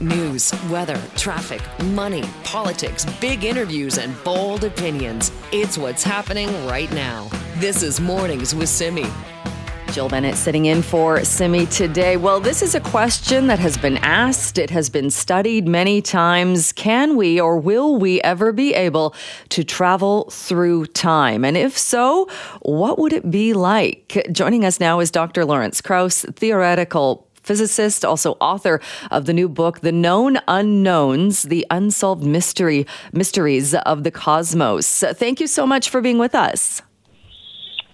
[0.00, 5.32] News, weather, traffic, money, politics, big interviews, and bold opinions.
[5.50, 7.28] It's what's happening right now.
[7.56, 9.06] This is Mornings with Simi.
[9.90, 12.16] Jill Bennett sitting in for Simi today.
[12.16, 14.56] Well, this is a question that has been asked.
[14.56, 16.72] It has been studied many times.
[16.72, 19.16] Can we or will we ever be able
[19.48, 21.44] to travel through time?
[21.44, 22.28] And if so,
[22.62, 24.28] what would it be like?
[24.30, 25.44] Joining us now is Dr.
[25.44, 28.80] Lawrence Krauss, theoretical physicist, also author
[29.10, 35.02] of the new book, The Known Unknowns, The Unsolved Mystery Mysteries of the Cosmos.
[35.14, 36.82] Thank you so much for being with us.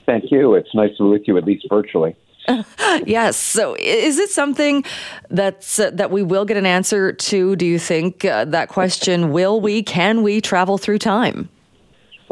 [0.06, 0.54] Thank you.
[0.54, 2.16] It's nice to be with you, at least virtually.
[3.06, 3.36] yes.
[3.36, 4.84] So, is it something
[5.30, 7.56] that's uh, that we will get an answer to?
[7.56, 9.32] Do you think uh, that question?
[9.38, 9.82] Will we?
[9.82, 11.48] Can we travel through time?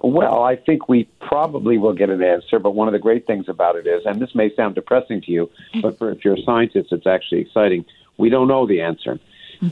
[0.02, 2.58] Well, I think we probably will get an answer.
[2.58, 5.30] But one of the great things about it is, and this may sound depressing to
[5.30, 5.50] you,
[5.80, 7.84] but for, if you're a scientist, it's actually exciting.
[8.18, 9.20] We don't know the answer,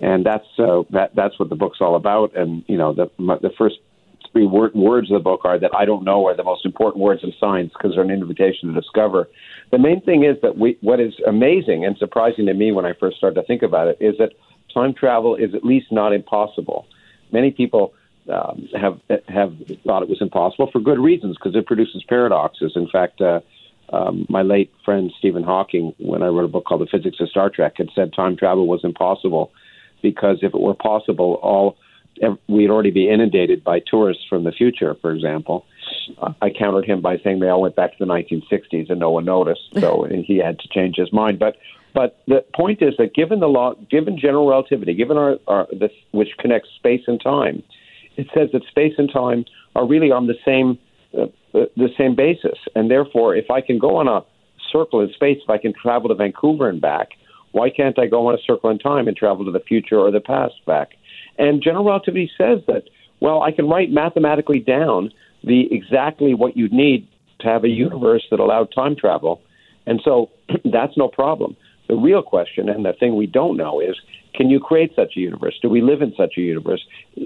[0.01, 2.37] and that's uh, that that's what the book's all about.
[2.37, 3.77] And you know, the my, the first
[4.33, 7.03] three word, words of the book are that I don't know are the most important
[7.03, 9.29] words of science because they're an invitation to discover.
[9.73, 12.93] The main thing is that we, what is amazing and surprising to me when I
[12.99, 14.33] first started to think about it is that
[14.73, 16.87] time travel is at least not impossible.
[17.33, 17.93] Many people
[18.31, 22.73] um, have have thought it was impossible for good reasons because it produces paradoxes.
[22.77, 23.41] In fact, uh,
[23.93, 27.29] um, my late friend Stephen Hawking, when I wrote a book called The Physics of
[27.29, 29.53] Star Trek, had said time travel was impossible
[30.03, 31.77] because if it were possible, all
[32.49, 35.65] we'd already be inundated by tourists from the future, for example.
[36.43, 39.25] I countered him by saying they all went back to the 1960s and no one
[39.25, 41.39] noticed, so he had to change his mind.
[41.39, 41.57] But
[41.93, 45.91] but the point is that given the law, given general relativity, given our, our this,
[46.13, 47.63] which connects space and time,
[48.17, 49.45] it says that space and time
[49.75, 50.79] are really on the same
[51.19, 54.21] uh, the same basis, and therefore, if I can go on a
[54.73, 57.09] circle in space, if I can travel to Vancouver and back,
[57.53, 60.11] why can't I go on a circle in time and travel to the future or
[60.11, 60.91] the past back?
[61.39, 62.85] And general relativity says that,
[63.21, 65.11] well, I can write mathematically down
[65.43, 67.09] the exactly what you'd need
[67.41, 69.41] to have a universe that allowed time travel.
[69.87, 70.31] And so
[70.65, 71.57] that's no problem.
[71.91, 73.97] The real question, and the thing we don't know, is
[74.33, 75.59] can you create such a universe?
[75.61, 76.81] Do we live in such a universe?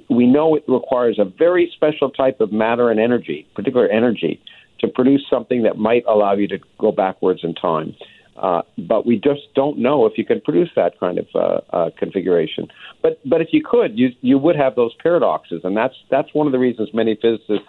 [0.09, 4.41] We know it requires a very special type of matter and energy, particular energy,
[4.81, 7.95] to produce something that might allow you to go backwards in time.
[8.39, 11.91] Uh, but we just don't know if you can produce that kind of uh, uh,
[11.99, 12.67] configuration.
[13.03, 16.47] But but if you could, you you would have those paradoxes, and that's that's one
[16.47, 17.69] of the reasons many physicists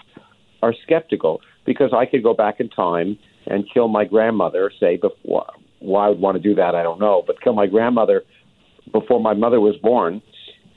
[0.63, 4.71] are skeptical because I could go back in time and kill my grandmother.
[4.79, 5.51] Say before
[5.85, 8.23] why I would want to do that, I don't know, but kill my grandmother
[8.91, 10.21] before my mother was born.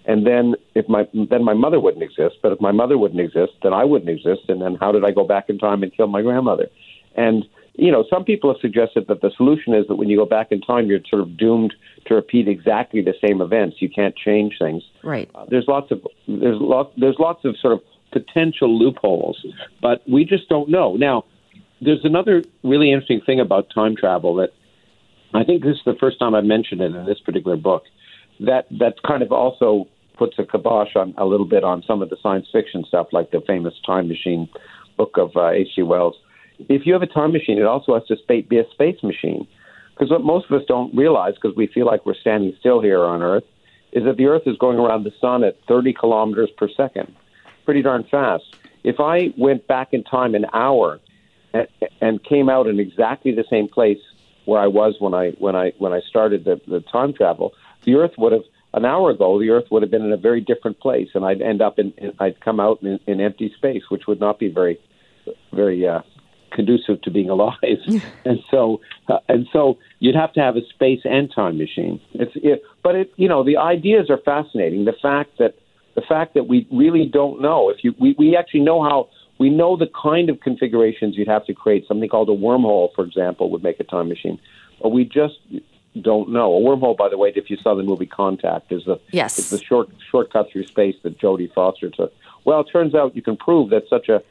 [0.05, 2.37] And then, if my then my mother wouldn't exist.
[2.43, 4.49] But if my mother wouldn't exist, then I wouldn't exist.
[4.49, 6.69] And then, how did I go back in time and kill my grandmother?
[7.15, 7.45] And
[7.79, 10.49] you know, some people have suggested that the solution is that when you go back
[10.51, 11.73] in time, you're sort of doomed
[12.07, 13.77] to repeat exactly the same events.
[13.81, 14.83] You can't change things.
[15.05, 15.31] Right.
[15.35, 17.81] Uh, there's lots of there's lots there's lots of sort of
[18.11, 19.47] potential loopholes,
[19.81, 20.97] but we just don't know.
[20.97, 21.25] Now,
[21.81, 24.51] there's another really interesting thing about time travel that
[25.35, 27.85] I think this is the first time I've mentioned it in this particular book.
[28.41, 32.11] That that kind of also puts a kibosh on a little bit on some of
[32.11, 34.49] the science fiction stuff, like the famous Time Machine
[34.97, 35.83] book of H.G.
[35.83, 36.17] Uh, Wells
[36.69, 39.47] if you have a time machine, it also has to be a space machine.
[39.95, 43.05] Because what most of us don't realize, because we feel like we're standing still here
[43.05, 43.45] on Earth,
[43.93, 47.15] is that the Earth is going around the sun at 30 kilometers per second,
[47.65, 48.45] pretty darn fast.
[48.85, 51.01] If I went back in time an hour
[51.53, 51.67] and,
[52.01, 53.99] and came out in exactly the same place
[54.49, 57.53] where I was when I when I when I started the, the time travel,
[57.85, 60.41] the Earth would have an hour ago the Earth would have been in a very
[60.41, 63.83] different place, and I'd end up in, in I'd come out in, in empty space,
[63.91, 64.81] which would not be very
[65.53, 66.01] very uh,
[66.51, 67.57] conducive to being alive.
[68.25, 72.01] and so, uh, and so you'd have to have a space and time machine.
[72.15, 74.87] It's, it, but it, you know, the ideas are fascinating.
[74.87, 75.57] The fact that
[75.95, 79.51] the fact that we really don't know if you we, we actually know how we
[79.51, 81.87] know the kind of configurations you'd have to create.
[81.87, 84.39] Something called a wormhole, for example, would make a time machine,
[84.83, 85.39] but we just
[86.01, 86.55] don't know.
[86.55, 89.39] A wormhole, by the way, if you saw the movie Contact, is the yes.
[89.39, 92.13] is the short shortcut through space that Jodie Foster took.
[92.45, 94.23] Well, it turns out you can prove that such a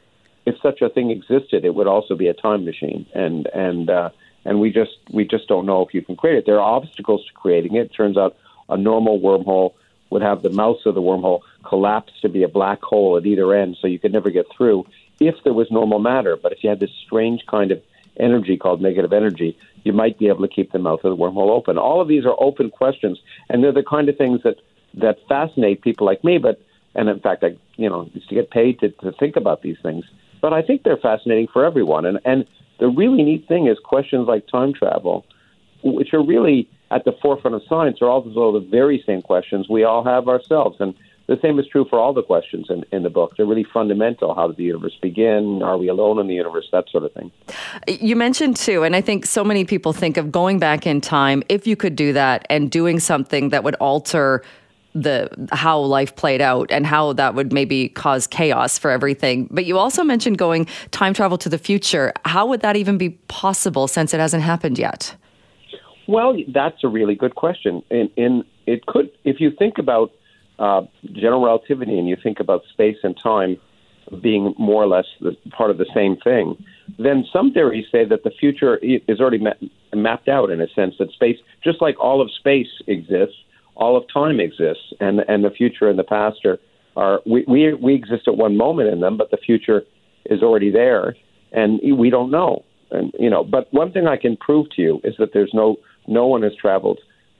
[0.46, 4.10] if such a thing existed, it would also be a time machine, and and uh,
[4.44, 6.46] and we just we just don't know if you can create it.
[6.46, 7.86] There are obstacles to creating it.
[7.86, 8.36] it turns out
[8.68, 9.74] a normal wormhole
[10.10, 13.54] would have the mouth of the wormhole collapse to be a black hole at either
[13.54, 14.86] end, so you could never get through
[15.20, 16.36] if there was normal matter.
[16.36, 17.82] But if you had this strange kind of
[18.18, 21.50] energy called negative energy, you might be able to keep the mouth of the wormhole
[21.50, 21.78] open.
[21.78, 23.18] All of these are open questions,
[23.48, 24.56] and they're the kind of things that
[24.94, 26.38] that fascinate people like me.
[26.38, 26.60] But
[26.94, 29.76] and in fact, I you know used to get paid to, to think about these
[29.82, 30.04] things.
[30.40, 32.04] But I think they're fascinating for everyone.
[32.06, 32.46] And and
[32.78, 35.24] the really neat thing is questions like time travel,
[35.82, 39.84] which are really at the forefront of science, are also the very same questions we
[39.84, 40.76] all have ourselves.
[40.80, 40.94] And
[41.26, 43.36] the same is true for all the questions in, in the book.
[43.36, 44.34] They're really fundamental.
[44.34, 45.62] How did the universe begin?
[45.62, 46.66] Are we alone in the universe?
[46.72, 47.30] That sort of thing.
[47.86, 51.42] You mentioned too, and I think so many people think of going back in time,
[51.50, 54.42] if you could do that, and doing something that would alter
[54.94, 59.46] the how life played out and how that would maybe cause chaos for everything.
[59.50, 62.12] But you also mentioned going time travel to the future.
[62.24, 65.14] How would that even be possible since it hasn't happened yet?
[66.08, 67.82] Well, that's a really good question.
[67.90, 70.10] and, in it could, if you think about
[70.58, 70.82] uh,
[71.12, 73.58] general relativity and you think about space and time
[74.22, 76.56] being more or less the, part of the same thing,
[76.98, 80.94] then some theories say that the future is already ma- mapped out in a sense
[80.98, 83.36] that space, just like all of space exists,
[83.74, 86.58] all of time exists, and and the future and the past are
[86.96, 89.82] are we we, we exist at one moment in them, but the future
[90.24, 91.14] is already there,
[91.52, 92.64] and we don't know.
[92.90, 95.76] And you know, but one thing I can prove to you is that there's no
[96.08, 96.98] no one has traveled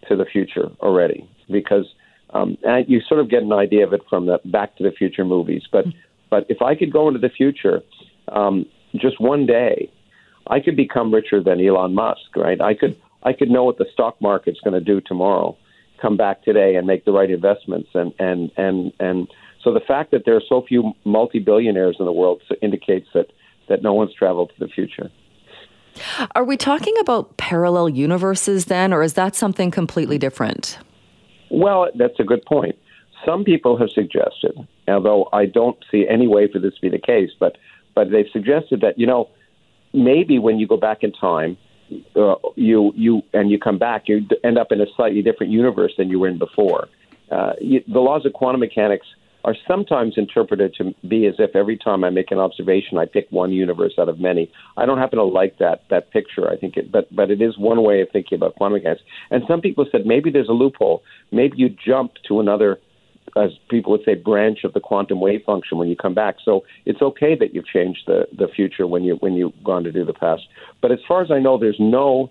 [0.09, 1.87] to the future already because
[2.31, 4.91] um, and you sort of get an idea of it from the Back to the
[4.91, 5.63] Future movies.
[5.71, 5.87] But
[6.31, 7.81] but if I could go into the future,
[8.29, 9.91] um, just one day,
[10.47, 12.37] I could become richer than Elon Musk.
[12.37, 12.61] Right?
[12.61, 15.57] I could I could know what the stock market's going to do tomorrow.
[16.01, 17.89] Come back today and make the right investments.
[17.95, 19.29] And and and and
[19.65, 23.29] so the fact that there are so few multi billionaires in the world indicates that
[23.69, 25.11] that no one's traveled to the future.
[26.35, 30.79] Are we talking about parallel universes then, or is that something completely different?
[31.51, 32.77] Well, that's a good point.
[33.25, 34.57] Some people have suggested,
[34.87, 37.57] although I don't see any way for this to be the case, but
[37.95, 39.29] but they've suggested that you know
[39.93, 41.57] maybe when you go back in time,
[42.17, 45.93] uh, you you and you come back, you end up in a slightly different universe
[45.99, 46.89] than you were in before.
[47.31, 49.07] Uh, you, the laws of quantum mechanics
[49.45, 53.29] are sometimes interpreted to be as if every time I make an observation, I pick
[53.31, 54.51] one universe out of many.
[54.77, 56.51] I don't happen to like that that picture.
[56.51, 59.03] I think it, but but it is one way of thinking about quantum mechanics.
[59.31, 61.03] And some people said maybe there's a loophole.
[61.31, 62.79] Maybe you jump to another,
[63.37, 66.37] as people would say, branch of the quantum wave function when you come back.
[66.45, 69.93] So it's okay that you've changed the the future when you when you've gone to
[69.93, 70.43] do the past.
[70.83, 72.31] But as far as I know, there's no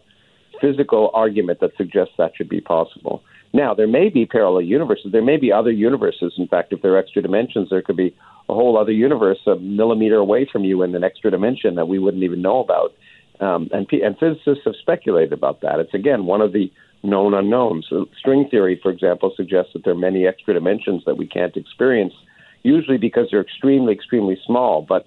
[0.59, 3.23] physical argument that suggests that should be possible.
[3.53, 5.11] Now, there may be parallel universes.
[5.11, 6.33] There may be other universes.
[6.37, 8.15] In fact, if there are extra dimensions, there could be
[8.49, 11.99] a whole other universe a millimeter away from you in an extra dimension that we
[11.99, 12.93] wouldn't even know about.
[13.39, 15.79] Um, and, and physicists have speculated about that.
[15.79, 16.71] It's, again, one of the
[17.03, 17.87] known unknowns.
[18.17, 22.13] String theory, for example, suggests that there are many extra dimensions that we can't experience,
[22.63, 24.81] usually because they're extremely, extremely small.
[24.81, 25.05] But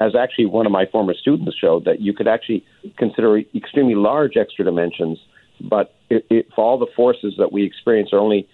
[0.00, 2.64] as actually one of my former students showed, that you could actually
[2.98, 5.18] consider extremely large extra dimensions–
[5.60, 8.48] but if, all the forces that we experience are only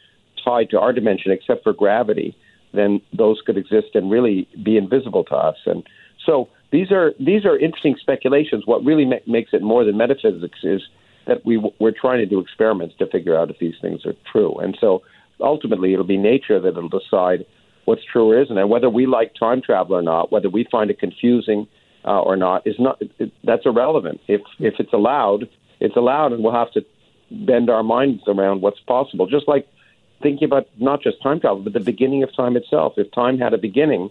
[0.44, 2.36] tied to our dimension, except for gravity,
[2.72, 5.56] then those could exist and really be invisible to us.
[5.66, 5.86] And
[6.24, 8.62] so these are these are interesting speculations.
[8.66, 10.82] What really ma- makes it more than metaphysics is
[11.26, 14.54] that we we're trying to do experiments to figure out if these things are true.
[14.58, 15.02] And so
[15.40, 17.44] ultimately, it'll be nature that will decide
[17.84, 20.90] what's true or isn't, and whether we like time travel or not, whether we find
[20.90, 21.66] it confusing
[22.04, 24.20] uh, or not, is not it, that's irrelevant.
[24.28, 25.48] If if it's allowed,
[25.80, 26.84] it's allowed, and we'll have to
[27.46, 29.26] bend our minds around what's possible.
[29.26, 29.66] Just like
[30.22, 32.94] thinking about not just time travel, but the beginning of time itself.
[32.96, 34.10] If time had a beginning,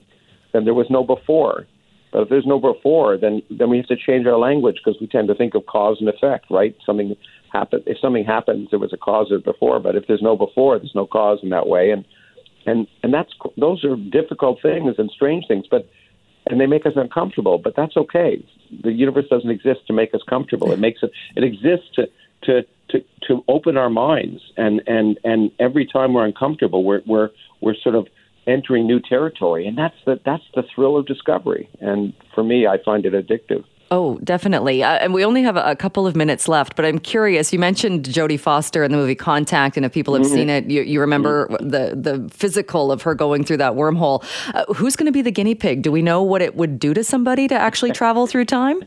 [0.52, 1.68] then there was no before.
[2.12, 5.08] But if there's no before, then then we have to change our language because we
[5.08, 6.76] tend to think of cause and effect, right?
[6.86, 7.16] Something
[7.54, 7.84] happened.
[7.86, 9.80] If something happens, there was a cause of before.
[9.80, 11.92] But if there's no before, there's no cause in that way.
[11.92, 12.06] And
[12.66, 15.66] and and that's those are difficult things and strange things.
[15.72, 15.90] But
[16.48, 17.58] and they make us uncomfortable.
[17.58, 18.44] But that's okay.
[18.84, 20.72] The universe doesn't exist to make us comfortable.
[20.72, 21.12] It makes it.
[21.38, 22.10] It exists to
[22.44, 24.42] to to to open our minds.
[24.58, 27.30] And and and every time we're uncomfortable, we're we're
[27.62, 28.08] we're sort of
[28.48, 31.70] entering new territory, and that's the that's the thrill of discovery.
[31.80, 33.64] And for me, I find it addictive.
[33.94, 34.84] Oh, definitely.
[34.84, 37.52] Uh, and we only have a, a, couple of minutes left, but I'm curious.
[37.52, 40.34] You mentioned Jodie Foster in the movie Contact, and if people have mm-hmm.
[40.34, 41.70] seen it, you, you remember mm-hmm.
[41.70, 44.24] the the physical of her going through that wormhole.
[44.54, 45.82] Uh, who's going to be the guinea pig?
[45.82, 48.82] Do we know what it would do to somebody to actually travel through time?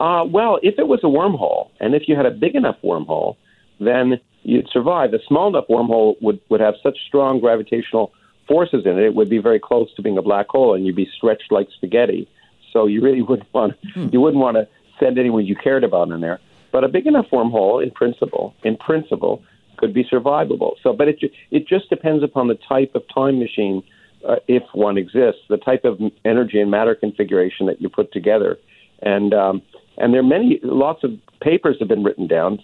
[0.00, 3.36] Uh, well, if it was a wormhole, and if you had a big enough wormhole,
[3.80, 5.12] then you'd survive.
[5.12, 8.12] A small enough wormhole would, would have such strong gravitational
[8.48, 10.96] forces in it, it would be very close to being a black hole, and you'd
[10.96, 12.28] be stretched like spaghetti.
[12.72, 14.08] So you really wouldn't want hmm.
[14.12, 14.66] you wouldn't want to
[14.98, 16.40] send anyone you cared about in there.
[16.72, 19.42] But a big enough wormhole, in principle, in principle,
[19.76, 20.74] could be survivable.
[20.82, 21.18] So, but it
[21.50, 23.82] it just depends upon the type of time machine,
[24.26, 28.58] uh, if one exists, the type of energy and matter configuration that you put together,
[29.00, 29.62] and um,
[29.98, 32.58] and there are many, lots of papers have been written down,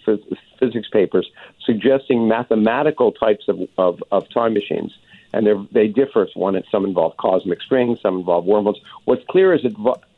[0.59, 1.29] physics papers,
[1.65, 4.93] suggesting mathematical types of of, of time machines
[5.35, 6.27] and they differ.
[6.33, 8.79] One, some involve cosmic strings, some involve wormholes.
[9.03, 9.65] What's clear is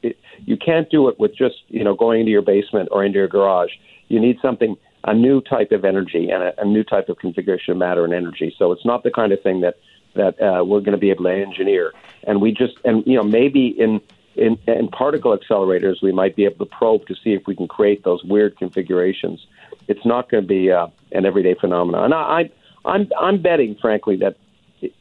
[0.04, 3.18] it, you can't do it with just you know going into your basement or into
[3.18, 3.72] your garage.
[4.10, 7.72] You need something, a new type of energy and a, a new type of configuration
[7.72, 8.56] of matter and energy.
[8.60, 9.78] So it's not the kind of thing that
[10.14, 11.94] that uh, we're going to be able to engineer.
[12.24, 14.02] And we just and you know maybe in
[14.38, 17.68] in, in particle accelerators we might be able to probe to see if we can
[17.68, 19.46] create those weird configurations.
[19.88, 22.06] It's not going to be uh, an everyday phenomenon.
[22.06, 22.52] And I, I
[22.86, 24.38] I'm I'm betting, frankly, that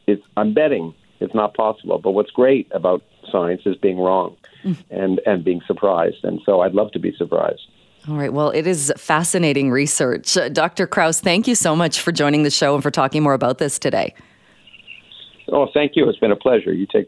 [0.07, 1.99] it's I'm betting it's not possible.
[1.99, 4.77] But what's great about science is being wrong mm.
[4.89, 6.23] and and being surprised.
[6.23, 7.61] And so I'd love to be surprised.
[8.07, 8.31] All right.
[8.31, 10.37] Well, it is fascinating research.
[10.37, 10.87] Uh, Dr.
[10.87, 13.77] Krauss, thank you so much for joining the show and for talking more about this
[13.77, 14.13] today.
[15.49, 16.07] Oh, thank you.
[16.07, 16.73] It's been a pleasure.
[16.73, 17.07] You take.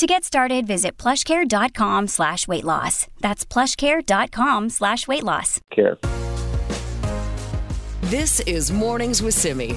[0.00, 3.06] To get started, visit plushcare.com slash weight loss.
[3.20, 5.60] That's plushcare.com slash weight loss.
[5.70, 5.98] Care.
[8.04, 9.76] This is Mornings with Simi.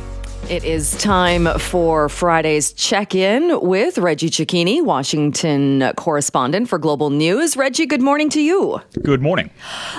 [0.49, 7.55] It is time for Friday's check in with Reggie Cecchini, Washington correspondent for Global News.
[7.55, 8.81] Reggie, good morning to you.
[9.01, 9.49] Good morning.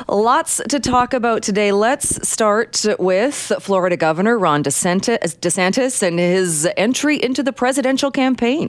[0.07, 1.73] Lots to talk about today.
[1.73, 8.69] Let's start with Florida Governor Ron DeSantis and his entry into the presidential campaign.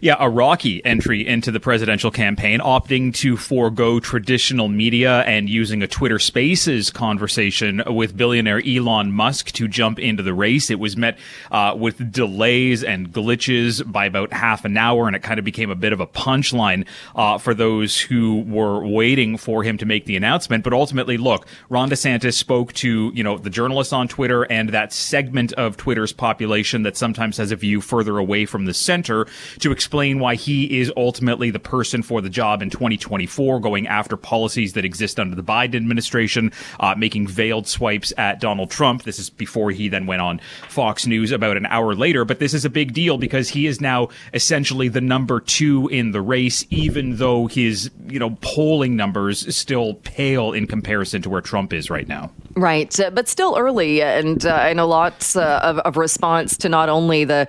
[0.00, 5.82] Yeah, a rocky entry into the presidential campaign, opting to forego traditional media and using
[5.82, 10.70] a Twitter Spaces conversation with billionaire Elon Musk to jump into the race.
[10.70, 11.18] It was met met
[11.50, 15.70] uh, with delays and glitches by about half an hour, and it kind of became
[15.70, 20.04] a bit of a punchline uh, for those who were waiting for him to make
[20.06, 20.64] the announcement.
[20.64, 24.92] But ultimately, look, Ron DeSantis spoke to you know the journalists on Twitter and that
[24.92, 29.26] segment of Twitter's population that sometimes has a view further away from the center
[29.60, 34.16] to explain why he is ultimately the person for the job in 2024, going after
[34.16, 39.04] policies that exist under the Biden administration, uh, making veiled swipes at Donald Trump.
[39.04, 42.24] This is before he then went on Fox Fox News about an hour later.
[42.24, 46.10] But this is a big deal because he is now essentially the number two in
[46.10, 51.40] the race, even though his, you know, polling numbers still pale in comparison to where
[51.40, 52.32] Trump is right now.
[52.56, 52.98] Right.
[52.98, 54.02] Uh, but still early.
[54.02, 57.46] And uh, I know lots uh, of, of response to not only the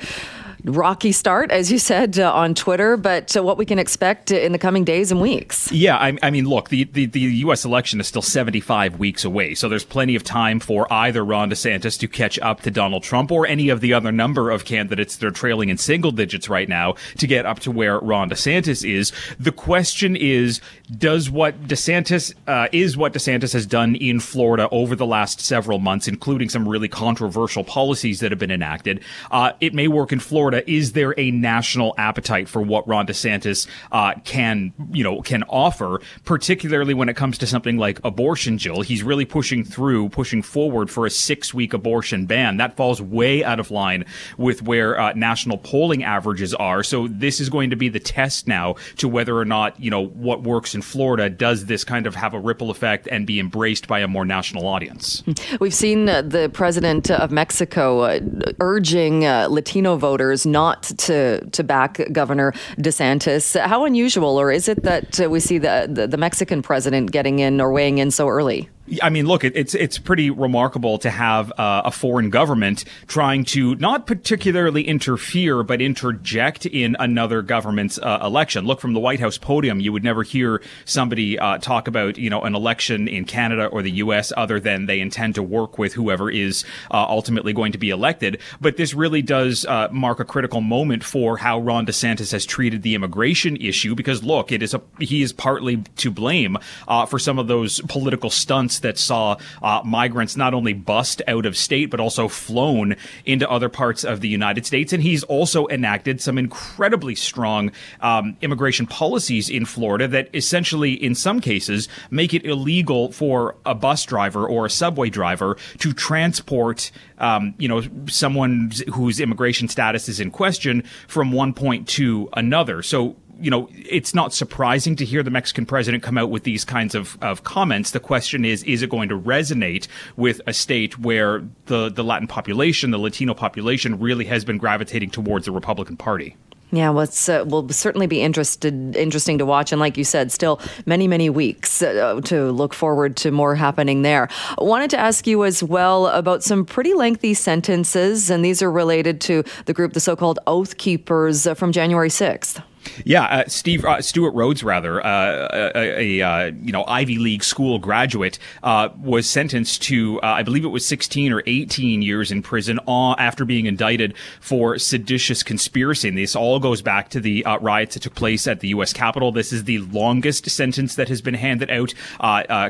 [0.66, 4.52] rocky start, as you said uh, on Twitter, but uh, what we can expect in
[4.52, 5.72] the coming days and weeks.
[5.72, 7.64] Yeah, I, I mean, look, the, the, the, U.S.
[7.64, 12.00] election is still 75 weeks away, so there's plenty of time for either Ron DeSantis
[12.00, 15.26] to catch up to Donald Trump or any of the other number of candidates that
[15.26, 19.12] are trailing in single digits right now to get up to where Ron DeSantis is.
[19.40, 20.62] The question is,
[20.98, 25.80] does what DeSantis uh, is what DeSantis has done in Florida over the last several
[25.80, 29.02] months, including some really controversial policies that have been enacted,
[29.32, 33.68] uh, it may work in Florida Is there a national appetite for what Ron DeSantis
[33.92, 38.82] uh, can, you know, can offer, particularly when it comes to something like abortion, Jill?
[38.82, 42.58] He's really pushing through, pushing forward for a six week abortion ban.
[42.58, 44.06] That falls way out of line
[44.38, 46.84] with where uh, national polling averages are.
[46.84, 50.06] So this is going to be the test now to whether or not, you know,
[50.06, 53.88] what works in Florida, does this kind of have a ripple effect and be embraced
[53.88, 55.24] by a more national audience?
[55.60, 58.20] We've seen uh, the president of Mexico uh,
[58.60, 63.60] urging uh, Latino voters not to to back Governor DeSantis.
[63.60, 67.62] How unusual, or is it that we see the, the, the Mexican president getting in
[67.62, 68.70] or weighing in so early?
[69.02, 73.46] I mean, look, it, it's it's pretty remarkable to have uh, a foreign government trying
[73.46, 78.66] to not particularly interfere, but interject in another government's uh, election.
[78.66, 82.30] Look, from the White House podium, you would never hear somebody uh, talk about you
[82.30, 84.34] know an election in Canada or the U.S.
[84.36, 88.40] other than they intend to work with whoever is uh, ultimately going to be elected.
[88.60, 92.82] But this really does uh, mark a critical moment for how Ron DeSantis has treated
[92.82, 97.20] the immigration issue, because look, it is a he is partly to blame uh, for
[97.20, 101.90] some of those political stunts that saw uh, migrants not only bust out of state,
[101.90, 102.96] but also flown
[103.26, 104.94] into other parts of the United States.
[104.94, 107.72] And he's also enacted some incredibly strong
[108.02, 113.76] um, immigration policies in Florida that essentially, in some cases, make it illegal for a
[113.76, 120.10] bus driver or a subway driver to transport, um, you know, someone whose immigration status
[120.10, 122.82] is in question from one point to another.
[122.82, 126.66] So you know, it's not surprising to hear the Mexican president come out with these
[126.66, 127.92] kinds of, of comments.
[127.92, 132.28] The question is, is it going to resonate with a state where the, the Latin
[132.28, 136.36] population, the Latino population really has been gravitating towards the Republican Party?
[136.72, 139.72] Yeah, well, it's, uh, will certainly be interested, interesting to watch.
[139.72, 144.04] And like you said, still many, many weeks uh, to look forward to more happening
[144.04, 144.30] there.
[144.60, 148.72] I wanted to ask you as well about some pretty lengthy sentences, and these are
[148.72, 152.62] related to the group, the so called Oath Keepers, uh, from January 6th.
[153.06, 157.44] Yeah, uh, Steve uh, Stewart Rhodes, rather uh, a, a uh, you know Ivy League
[157.44, 162.32] school graduate, uh, was sentenced to uh, I believe it was 16 or 18 years
[162.32, 166.10] in prison after being indicted for seditious conspiracy.
[166.10, 168.94] And this all goes back to the riots that took place at the U.S.
[168.94, 169.32] Capitol.
[169.32, 171.94] This is the longest sentence that has been handed out.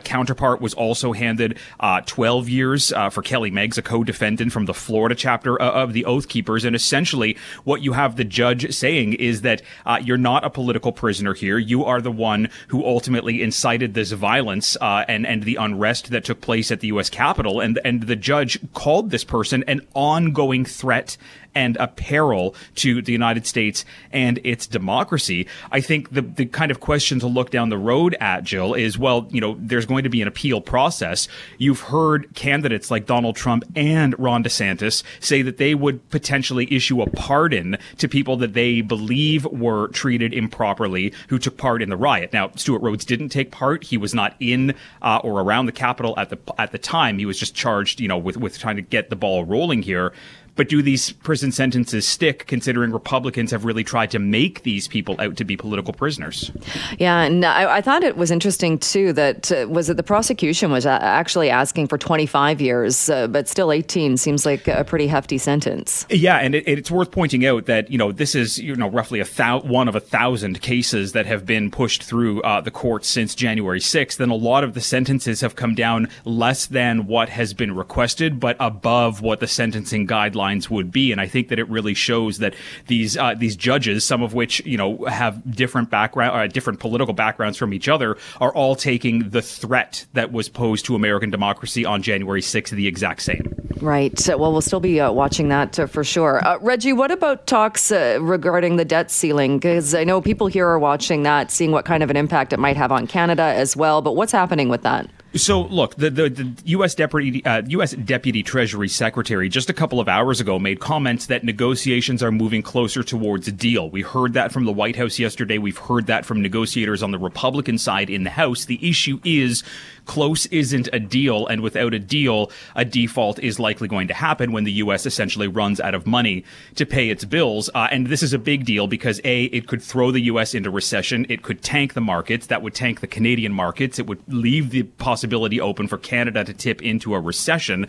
[0.03, 1.57] counterpart was also handed
[2.05, 6.65] 12 years for Kelly Meggs, a co-defendant from the Florida chapter of the Oath Keepers.
[6.65, 9.61] And essentially, what you have the judge saying is that
[10.05, 11.57] you're not a political prisoner here.
[11.57, 16.25] You are the one who ultimately incited this violence uh, and and the unrest that
[16.25, 17.09] took place at the U.S.
[17.09, 17.59] Capitol.
[17.59, 21.17] And and the judge called this person an ongoing threat
[21.55, 25.47] and a peril to the United States and its democracy.
[25.71, 28.97] I think the, the kind of question to look down the road at, Jill, is
[28.97, 31.27] well, you know, there's going to be an appeal process.
[31.57, 37.01] You've heard candidates like Donald Trump and Ron DeSantis say that they would potentially issue
[37.01, 41.97] a pardon to people that they believe were treated improperly who took part in the
[41.97, 42.33] riot.
[42.33, 43.83] Now, Stewart Rhodes didn't take part.
[43.83, 47.19] He was not in uh, or around the Capitol at the at the time.
[47.19, 50.13] He was just charged, you know, with with trying to get the ball rolling here.
[50.59, 55.15] But do these prison sentences stick considering Republicans have really tried to make these people
[55.17, 56.51] out to be political prisoners?
[56.97, 60.69] Yeah, and I, I thought it was interesting too that uh, was it the prosecution
[60.69, 65.37] was actually asking for 25 years, uh, but still 18 seems like a pretty hefty
[65.37, 66.05] sentence.
[66.09, 69.21] Yeah, and it, it's worth pointing out that you know this is you know roughly
[69.21, 73.07] a thou- one of a thousand cases that have been pushed through uh, the courts
[73.07, 77.29] since January 6th, and a lot of the sentences have come down less than what
[77.29, 81.11] has been requested, but above what the sentencing guidelines guidelines would be.
[81.11, 82.53] And I think that it really shows that
[82.87, 87.13] these uh, these judges, some of which you know have different background, uh, different political
[87.13, 91.85] backgrounds from each other, are all taking the threat that was posed to American democracy
[91.85, 93.53] on January 6th the exact same.
[93.81, 94.27] Right.
[94.27, 96.45] Well, we'll still be uh, watching that uh, for sure.
[96.45, 99.57] Uh, Reggie, what about talks uh, regarding the debt ceiling?
[99.57, 102.59] Because I know people here are watching that, seeing what kind of an impact it
[102.59, 104.01] might have on Canada as well.
[104.01, 105.09] But what's happening with that?
[105.35, 106.95] So, look, the, the, the U.S.
[106.95, 107.91] Deputy uh, U.S.
[107.91, 112.63] Deputy Treasury Secretary just a couple of hours ago made comments that negotiations are moving
[112.63, 113.91] closer towards a deal.
[113.91, 115.59] We heard that from the White House yesterday.
[115.59, 118.65] We've heard that from negotiators on the Republican side in the House.
[118.65, 119.63] The issue is
[120.09, 124.51] close isn't a deal, and without a deal, a default is likely going to happen
[124.51, 125.05] when the U.S.
[125.05, 126.43] essentially runs out of money
[126.73, 127.69] to pay its bills.
[127.75, 130.55] Uh, and this is a big deal because a it could throw the U.S.
[130.55, 131.27] into recession.
[131.29, 132.47] It could tank the markets.
[132.47, 133.99] That would tank the Canadian markets.
[133.99, 137.85] It would leave the possibility open for Canada to tip into a recession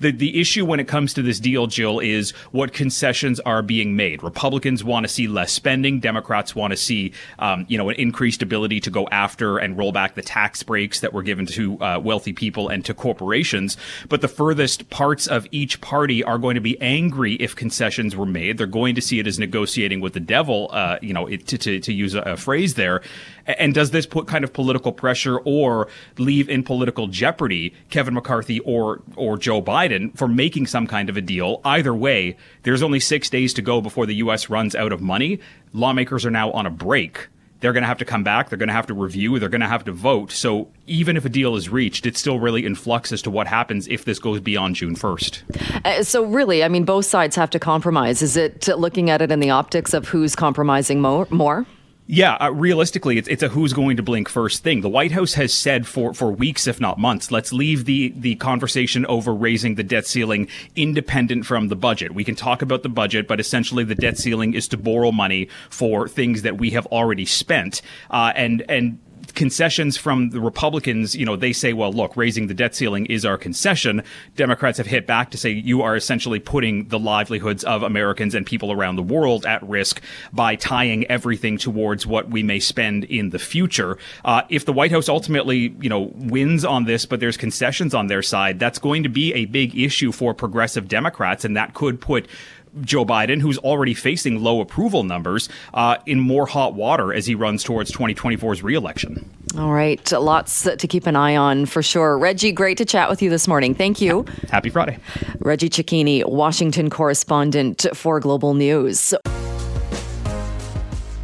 [0.00, 3.94] the the issue when it comes to this deal, Jill, is what concessions are being
[3.96, 4.22] made.
[4.22, 6.00] Republicans want to see less spending.
[6.00, 9.92] Democrats want to see, um, you know, an increased ability to go after and roll
[9.92, 13.76] back the tax breaks that were given to uh, wealthy people and to corporations.
[14.08, 18.26] But the furthest parts of each party are going to be angry if concessions were
[18.26, 18.58] made.
[18.58, 21.58] They're going to see it as negotiating with the devil, uh, you know, it, to,
[21.58, 23.02] to, to use a, a phrase there.
[23.46, 28.60] And does this put kind of political pressure or leave in political jeopardy Kevin McCarthy
[28.60, 31.60] or or Joe Biden for making some kind of a deal?
[31.64, 34.50] Either way, there's only six days to go before the U.S.
[34.50, 35.40] runs out of money.
[35.72, 37.28] Lawmakers are now on a break.
[37.60, 38.48] They're going to have to come back.
[38.48, 39.38] They're going to have to review.
[39.38, 40.32] They're going to have to vote.
[40.32, 43.46] So even if a deal is reached, it's still really in flux as to what
[43.46, 45.84] happens if this goes beyond June 1st.
[45.84, 48.22] Uh, so, really, I mean, both sides have to compromise.
[48.22, 51.26] Is it looking at it in the optics of who's compromising more?
[51.30, 51.66] more?
[52.12, 54.80] Yeah, uh, realistically, it's, it's a who's going to blink first thing.
[54.80, 58.34] The White House has said for, for weeks, if not months, let's leave the, the
[58.34, 62.12] conversation over raising the debt ceiling independent from the budget.
[62.12, 65.48] We can talk about the budget, but essentially the debt ceiling is to borrow money
[65.68, 67.80] for things that we have already spent.
[68.10, 68.98] Uh, and, and
[69.34, 73.24] concessions from the Republicans, you know, they say, well, look, raising the debt ceiling is
[73.24, 74.02] our concession.
[74.36, 78.46] Democrats have hit back to say you are essentially putting the livelihoods of Americans and
[78.46, 80.00] people around the world at risk
[80.32, 83.98] by tying everything towards what we may spend in the future.
[84.24, 88.06] Uh, if the White House ultimately, you know, wins on this, but there's concessions on
[88.06, 92.00] their side, that's going to be a big issue for progressive Democrats, and that could
[92.00, 92.26] put
[92.82, 97.34] Joe Biden, who's already facing low approval numbers, uh, in more hot water as he
[97.34, 99.28] runs towards 2024's reelection.
[99.58, 100.10] All right.
[100.12, 102.18] Lots to keep an eye on for sure.
[102.18, 103.74] Reggie, great to chat with you this morning.
[103.74, 104.24] Thank you.
[104.50, 104.98] Happy Friday.
[105.40, 109.14] Reggie Cecchini, Washington correspondent for Global News.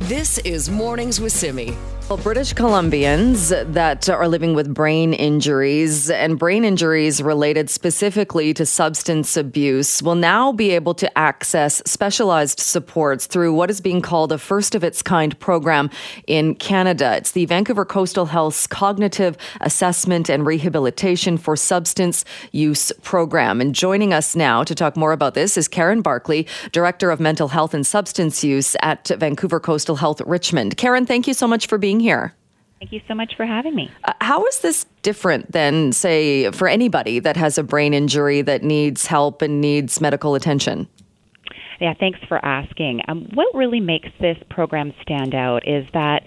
[0.00, 1.76] This is Mornings with Simi.
[2.08, 8.64] Well, British Columbians that are living with brain injuries and brain injuries related specifically to
[8.64, 14.30] substance abuse will now be able to access specialized supports through what is being called
[14.30, 15.90] a first of its kind program
[16.28, 17.16] in Canada.
[17.16, 23.60] It's the Vancouver Coastal Health's Cognitive Assessment and Rehabilitation for Substance Use Program.
[23.60, 27.48] And joining us now to talk more about this is Karen Barclay, Director of Mental
[27.48, 30.76] Health and Substance Use at Vancouver Coastal Health Richmond.
[30.76, 32.34] Karen, thank you so much for being being here.
[32.80, 33.90] Thank you so much for having me.
[34.04, 38.62] Uh, how is this different than, say, for anybody that has a brain injury that
[38.62, 40.86] needs help and needs medical attention?
[41.80, 43.02] Yeah, thanks for asking.
[43.08, 46.22] Um, what really makes this program stand out is that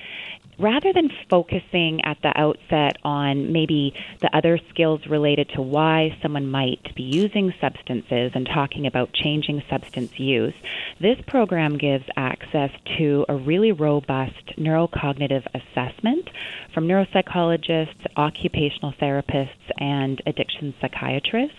[0.60, 6.50] rather than focusing at the outset on maybe the other skills related to why someone
[6.50, 10.54] might be using substances and talking about changing substance use,
[11.00, 16.30] this program gives access to a really robust neurocognitive assessment
[16.74, 21.56] from neuropsychologists, occupational therapists, and addiction psychiatrists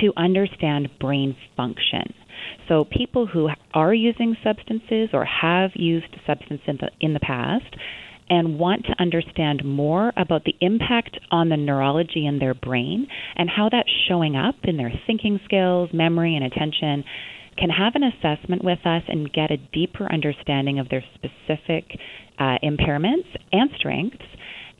[0.00, 2.14] to understand brain function.
[2.68, 7.76] So, people who are using substances or have used substances in the, in the past
[8.28, 13.06] and want to understand more about the impact on the neurology in their brain
[13.36, 17.04] and how that's showing up in their thinking skills, memory, and attention
[17.58, 21.98] can have an assessment with us and get a deeper understanding of their specific
[22.38, 24.24] uh, impairments and strengths.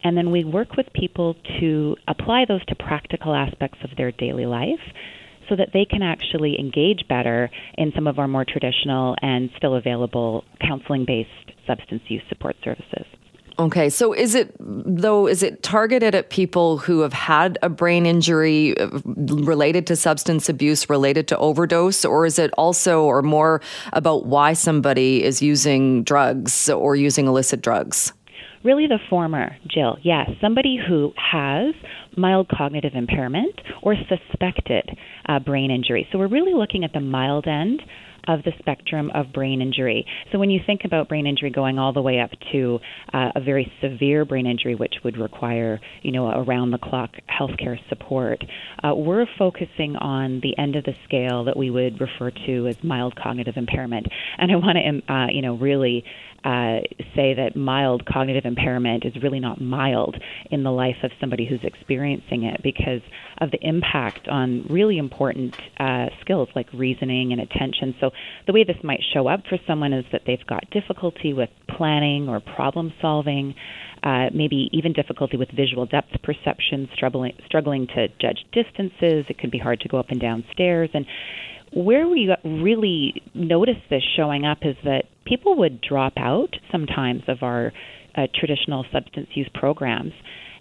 [0.04, 4.46] And then we work with people to apply those to practical aspects of their daily
[4.46, 4.80] life
[5.48, 9.74] so that they can actually engage better in some of our more traditional and still
[9.76, 11.28] available counseling based
[11.66, 13.04] substance use support services.
[13.62, 15.28] Okay, so is it though?
[15.28, 20.48] Is it targeted at people who have had a brain injury uh, related to substance
[20.48, 23.60] abuse, related to overdose, or is it also or more
[23.92, 28.12] about why somebody is using drugs or using illicit drugs?
[28.64, 29.96] Really, the former, Jill.
[30.02, 31.72] Yes, somebody who has
[32.16, 34.90] mild cognitive impairment or suspected
[35.28, 36.08] uh, brain injury.
[36.10, 37.80] So we're really looking at the mild end
[38.28, 40.06] of the spectrum of brain injury.
[40.30, 42.78] So when you think about brain injury going all the way up to
[43.12, 47.78] uh, a very severe brain injury, which would require, you know, around the clock healthcare
[47.88, 48.44] support,
[48.82, 52.76] uh, we're focusing on the end of the scale that we would refer to as
[52.82, 54.06] mild cognitive impairment.
[54.38, 56.04] And I want to, um, uh, you know, really
[56.44, 56.80] uh,
[57.14, 60.16] say that mild cognitive impairment is really not mild
[60.50, 63.00] in the life of somebody who's experiencing it because
[63.38, 67.94] of the impact on really important uh, skills like reasoning and attention.
[68.00, 68.10] So,
[68.46, 72.28] the way this might show up for someone is that they've got difficulty with planning
[72.28, 73.54] or problem solving.
[74.02, 79.24] Uh, maybe even difficulty with visual depth perception, struggling struggling to judge distances.
[79.28, 81.06] It can be hard to go up and down stairs, and
[81.74, 87.42] where we really notice this showing up is that people would drop out sometimes of
[87.42, 87.72] our
[88.16, 90.12] uh, traditional substance use programs.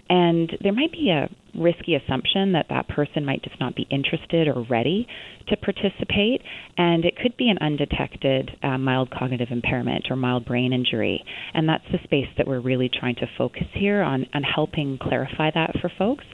[0.09, 4.49] And there might be a risky assumption that that person might just not be interested
[4.49, 5.07] or ready
[5.47, 6.41] to participate.
[6.77, 11.23] And it could be an undetected uh, mild cognitive impairment or mild brain injury.
[11.53, 15.49] And that's the space that we're really trying to focus here on, on helping clarify
[15.55, 16.25] that for folks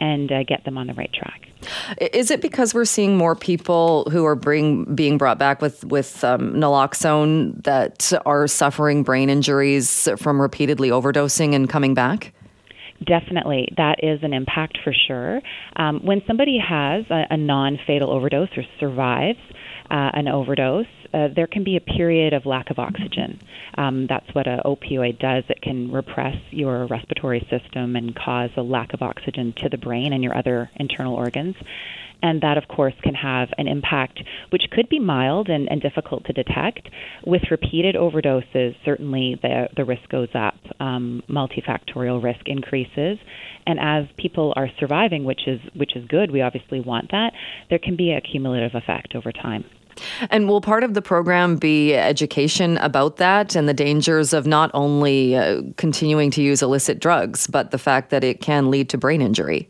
[0.00, 1.49] and uh, get them on the right track.
[1.98, 6.22] Is it because we're seeing more people who are bring, being brought back with with
[6.24, 12.32] um, naloxone that are suffering brain injuries from repeatedly overdosing and coming back?
[13.04, 15.40] Definitely, that is an impact for sure.
[15.76, 19.38] Um, when somebody has a, a non fatal overdose or survives,
[19.90, 23.40] uh, an overdose, uh, there can be a period of lack of oxygen.
[23.76, 25.44] Um, that's what an opioid does.
[25.48, 30.12] It can repress your respiratory system and cause a lack of oxygen to the brain
[30.12, 31.56] and your other internal organs.
[32.22, 36.26] And that, of course, can have an impact which could be mild and, and difficult
[36.26, 36.90] to detect.
[37.24, 43.18] With repeated overdoses, certainly the, the risk goes up, um, multifactorial risk increases.
[43.66, 47.32] And as people are surviving, which is, which is good, we obviously want that,
[47.70, 49.64] there can be a cumulative effect over time.
[50.30, 54.70] And will part of the program be education about that and the dangers of not
[54.74, 58.98] only uh, continuing to use illicit drugs, but the fact that it can lead to
[58.98, 59.68] brain injury?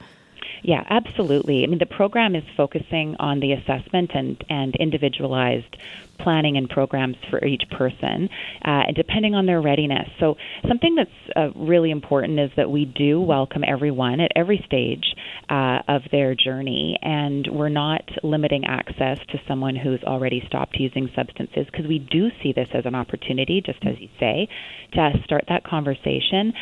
[0.62, 1.64] Yeah, absolutely.
[1.64, 5.77] I mean, the program is focusing on the assessment and, and individualized
[6.22, 8.28] planning and programs for each person,
[8.64, 10.09] uh, and depending on their readiness.
[10.18, 10.37] So,
[10.68, 15.04] something that's uh, really important is that we do welcome everyone at every stage
[15.48, 21.09] uh, of their journey, and we're not limiting access to someone who's already stopped using
[21.14, 24.48] substances because we do see this as an opportunity, just as you say,
[24.92, 26.52] to start that conversation.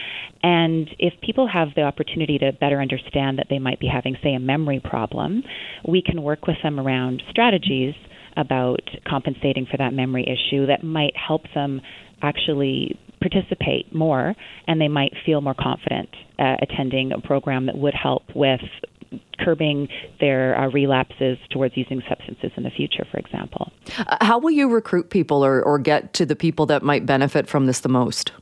[0.43, 4.35] And if people have the opportunity to better understand that they might be having, say,
[4.35, 5.43] a memory problem,
[5.87, 7.95] we can work with them around strategies
[8.39, 11.81] about compensating for that memory issue that might help them
[12.23, 14.35] actually participate more
[14.67, 18.61] and they might feel more confident uh, attending a program that would help with
[19.39, 19.89] curbing
[20.21, 23.73] their uh, relapses towards using substances in the future, for example.
[23.99, 27.49] Uh, how will you recruit people or, or get to the people that might benefit
[27.49, 28.33] from this the most?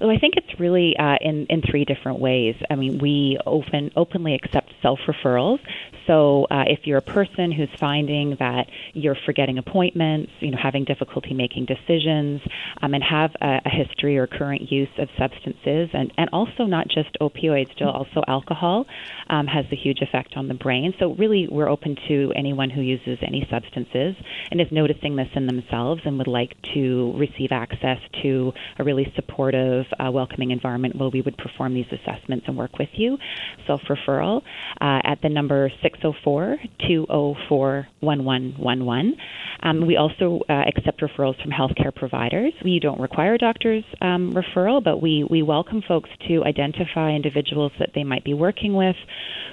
[0.00, 2.56] Well, I think it's really uh, in in three different ways.
[2.70, 5.60] I mean, we open openly accept self referrals.
[6.06, 10.84] So uh, if you're a person who's finding that you're forgetting appointments, you know, having
[10.84, 12.40] difficulty making decisions,
[12.82, 16.88] um, and have a, a, history or current use of substances, and, and also not
[16.88, 18.86] just opioids, still also alcohol
[19.28, 20.94] um, has a huge effect on the brain.
[20.98, 24.16] So really, we're open to anyone who uses any substances
[24.50, 29.12] and is noticing this in themselves and would like to receive access to a really
[29.14, 33.18] supportive, uh, welcoming environment where we would perform these assessments and work with you.
[33.66, 34.42] Self referral
[34.80, 39.16] uh, at the number 604 204 1111.
[39.62, 42.52] Um, we also uh, accept referrals from healthcare providers.
[42.64, 47.72] We don't require a doctor's um, referral, but we, we welcome folks to identify individuals
[47.78, 48.96] that they might be working with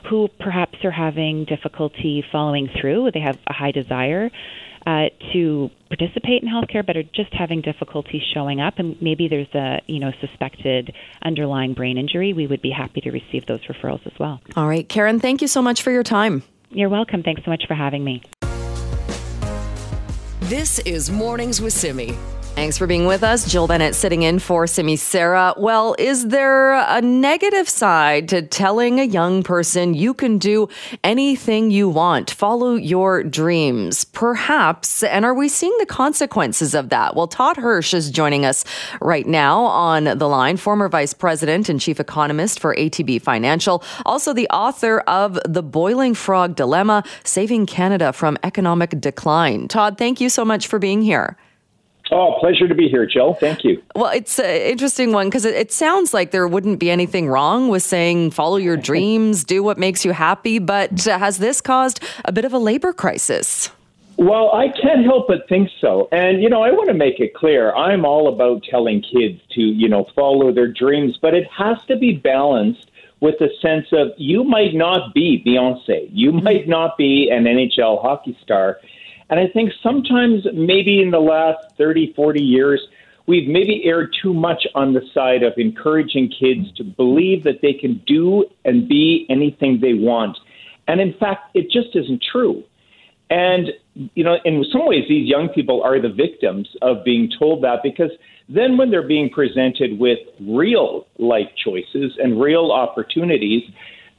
[0.09, 3.11] who perhaps are having difficulty following through.
[3.13, 4.29] They have a high desire
[4.87, 9.53] uh, to participate in healthcare, but are just having difficulty showing up, and maybe there's
[9.53, 14.05] a you know suspected underlying brain injury, we would be happy to receive those referrals
[14.07, 14.39] as well.
[14.55, 16.41] All right, Karen, thank you so much for your time.
[16.69, 17.21] You're welcome.
[17.21, 18.23] Thanks so much for having me.
[20.41, 22.15] This is Mornings with Simi.
[22.57, 23.47] Thanks for being with us.
[23.47, 25.53] Jill Bennett sitting in for Simi Sara.
[25.57, 30.67] Well, is there a negative side to telling a young person you can do
[31.03, 34.05] anything you want, follow your dreams?
[34.05, 35.03] Perhaps.
[35.03, 37.15] And are we seeing the consequences of that?
[37.15, 38.65] Well, Todd Hirsch is joining us
[39.01, 44.33] right now on the line, former vice president and chief economist for ATB Financial, also
[44.33, 49.67] the author of The Boiling Frog Dilemma Saving Canada from Economic Decline.
[49.67, 51.37] Todd, thank you so much for being here.
[52.11, 53.33] Oh, pleasure to be here, Jill.
[53.33, 53.81] Thank you.
[53.95, 57.67] Well, it's an interesting one because it, it, sounds like there wouldn't be anything wrong
[57.67, 62.01] with saying follow your dreams, do what makes you happy, but uh, has this caused
[62.23, 63.69] a bit of a labor crisis?
[64.17, 66.07] Well, I can't help but think so.
[66.11, 69.61] And, you know, I want to make it clear I'm all about telling kids to,
[69.61, 72.89] you know, follow their dreams, but it has to be balanced
[73.19, 76.43] with a sense of you might not be Beyonce, you mm-hmm.
[76.43, 78.79] might not be an NHL hockey star
[79.29, 82.81] and I think sometimes, maybe in the last 30, 40 years,
[83.27, 87.73] we've maybe erred too much on the side of encouraging kids to believe that they
[87.73, 90.37] can do and be anything they want.
[90.87, 92.63] And in fact, it just isn't true.
[93.29, 93.73] And,
[94.15, 97.79] you know, in some ways, these young people are the victims of being told that
[97.83, 98.11] because
[98.47, 103.63] then when they're being presented with real life choices and real opportunities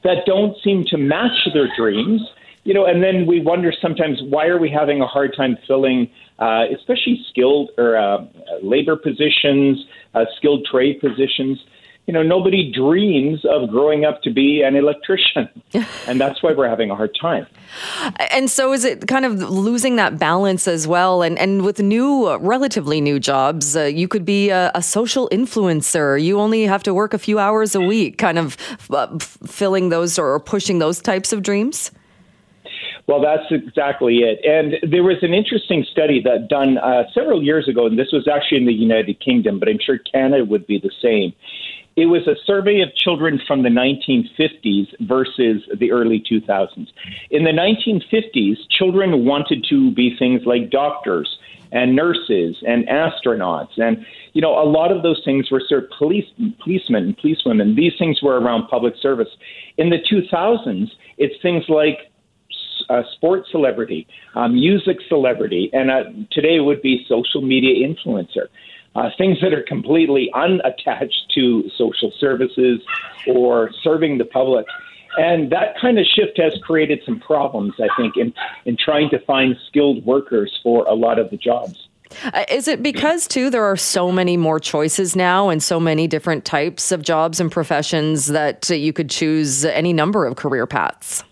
[0.03, 2.21] that don't seem to match their dreams,
[2.63, 6.09] you know, and then we wonder sometimes why are we having a hard time filling,
[6.39, 8.25] uh, especially skilled or uh,
[8.61, 11.59] labor positions, uh, skilled trade positions.
[12.05, 15.47] You know, nobody dreams of growing up to be an electrician,
[16.07, 17.45] and that's why we're having a hard time.
[18.31, 21.21] And so, is it kind of losing that balance as well?
[21.21, 25.29] And and with new, uh, relatively new jobs, uh, you could be a, a, social
[25.31, 26.19] influencer.
[26.19, 28.57] You only have to work a few hours a week, kind of
[28.89, 31.91] uh, filling those or pushing those types of dreams.
[33.09, 34.39] Well, that's exactly it.
[34.45, 38.27] And there was an interesting study that done uh, several years ago, and this was
[38.27, 41.33] actually in the United Kingdom, but I'm sure Canada would be the same.
[41.95, 46.87] it was a survey of children from the 1950s versus the early 2000s.
[47.31, 51.39] In the 1950s, children wanted to be things like doctors
[51.71, 55.89] and nurses and astronauts and you know a lot of those things were sort of
[55.99, 56.25] police
[56.63, 59.27] policemen and policewomen these things were around public service
[59.77, 62.08] in the 2000s it's things like
[62.89, 68.47] uh, sports celebrity uh, music celebrity and uh, today would be social media influencer
[68.95, 72.81] uh, things that are completely unattached to social services
[73.27, 74.65] or serving the public.
[75.17, 78.33] And that kind of shift has created some problems, I think, in,
[78.65, 81.87] in trying to find skilled workers for a lot of the jobs.
[82.33, 86.07] Uh, is it because, too, there are so many more choices now and so many
[86.07, 90.65] different types of jobs and professions that uh, you could choose any number of career
[90.65, 91.23] paths?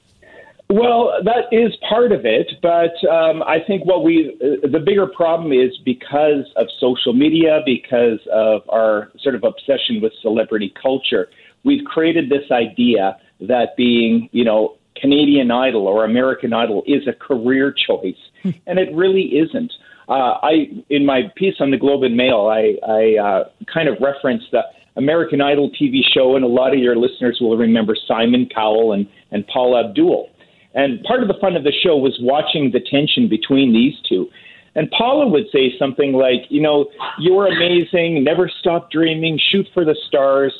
[0.70, 5.08] Well, that is part of it, but um, I think what we uh, the bigger
[5.08, 11.30] problem is because of social media, because of our sort of obsession with celebrity culture,
[11.64, 17.14] we've created this idea that being, you know, Canadian Idol or American Idol is a
[17.14, 18.52] career choice, hmm.
[18.66, 19.72] and it really isn't.
[20.10, 23.96] Uh, I in my piece on the Globe and Mail, I, I uh, kind of
[24.02, 24.64] referenced the
[24.98, 29.08] American Idol TV show, and a lot of your listeners will remember Simon Cowell and
[29.32, 30.30] and Paula Abdul.
[30.78, 34.30] And part of the fun of the show was watching the tension between these two.
[34.76, 36.86] And Paula would say something like, you know,
[37.20, 40.54] you're amazing, never stop dreaming, shoot for the stars.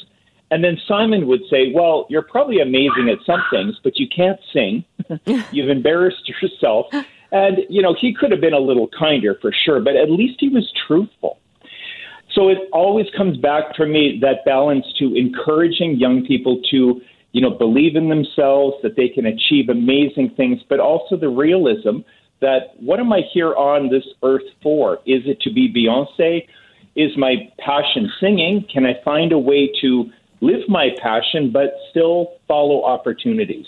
[0.50, 4.40] And then Simon would say, well, you're probably amazing at some things, but you can't
[4.52, 4.84] sing.
[5.52, 6.88] You've embarrassed yourself.
[7.32, 10.38] And, you know, he could have been a little kinder for sure, but at least
[10.40, 11.38] he was truthful.
[12.34, 17.42] So it always comes back for me that balance to encouraging young people to you
[17.42, 22.00] know, believe in themselves, that they can achieve amazing things, but also the realism
[22.42, 24.96] that what am I here on this earth for?
[25.06, 26.48] Is it to be Beyonce?
[26.96, 28.66] Is my passion singing?
[28.72, 30.06] Can I find a way to
[30.42, 33.66] live my passion but still follow opportunities?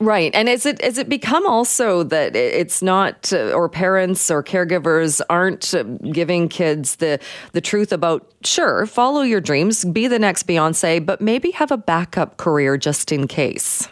[0.00, 0.32] Right.
[0.32, 5.20] And is it is it become also that it's not uh, or parents or caregivers
[5.28, 5.82] aren't uh,
[6.12, 7.18] giving kids the
[7.52, 11.76] the truth about sure, follow your dreams, be the next Beyonce, but maybe have a
[11.76, 13.88] backup career just in case.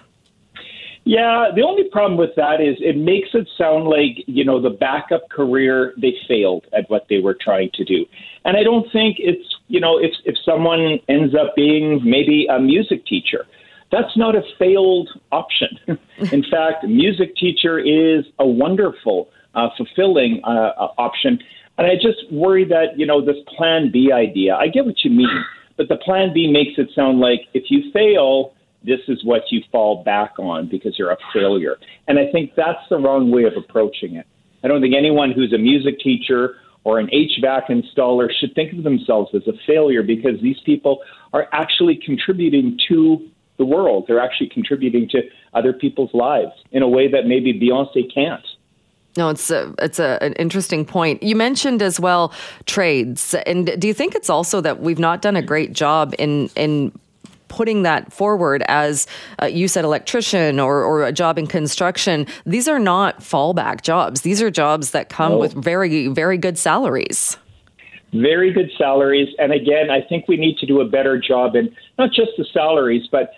[1.03, 4.71] Yeah, the only problem with that is it makes it sound like, you know, the
[4.71, 8.07] backup career they failed at what they were trying to do.
[8.45, 12.59] And I don't think it's, you know, if if someone ends up being maybe a
[12.61, 13.47] music teacher,
[13.91, 15.79] that's not a failed option.
[16.33, 21.39] In fact, music teacher is a wonderful, uh, fulfilling uh, uh, option.
[21.79, 25.11] And I just worry that, you know, this plan B idea, I get what you
[25.11, 25.45] mean,
[25.77, 29.63] but the plan B makes it sound like if you fail, this is what you
[29.71, 31.77] fall back on because you're a failure.
[32.09, 34.27] And I think that's the wrong way of approaching it.
[34.65, 38.85] I don't think anyone who's a music teacher or an HVAC installer should think of
[38.85, 41.01] themselves as a failure because these people
[41.33, 44.05] are actually contributing to the world.
[44.07, 45.23] They're actually contributing to
[45.55, 48.45] other people's lives in a way that maybe Beyonce can't.
[49.17, 51.23] No, it's a, it's a, an interesting point.
[51.23, 52.33] You mentioned as well
[52.67, 56.51] trades, and do you think it's also that we've not done a great job in
[56.55, 56.93] in
[57.49, 59.07] putting that forward as
[59.41, 62.27] uh, you said, electrician or or a job in construction?
[62.45, 64.21] These are not fallback jobs.
[64.21, 65.39] These are jobs that come no.
[65.39, 67.39] with very very good salaries
[68.13, 69.29] very good salaries.
[69.39, 72.45] And again, I think we need to do a better job in not just the
[72.53, 73.33] salaries, but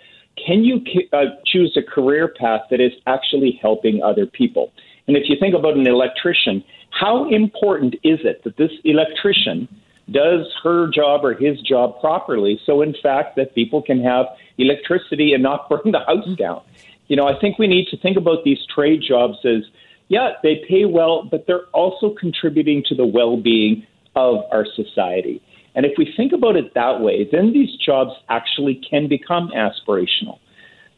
[0.45, 0.81] can you
[1.13, 4.71] uh, choose a career path that is actually helping other people?
[5.07, 9.67] And if you think about an electrician, how important is it that this electrician
[10.11, 14.25] does her job or his job properly so in fact that people can have
[14.57, 16.61] electricity and not burn the house down?
[17.07, 19.63] You know i think we need to think about these trade jobs as
[20.07, 25.41] yeah they pay well but they're also contributing to the well-being of our society
[25.75, 30.39] and if we think about it that way, then these jobs actually can become aspirational.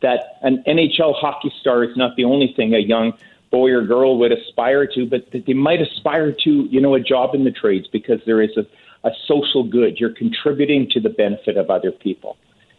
[0.02, 3.14] That an NHL hockey star is not the only thing a young
[3.52, 7.00] boy or girl would aspire to, but that they might aspire to, you know, a
[7.00, 8.66] job in the trades because there is a,
[9.08, 10.00] a social good.
[10.00, 12.38] You're contributing to the benefit of other people.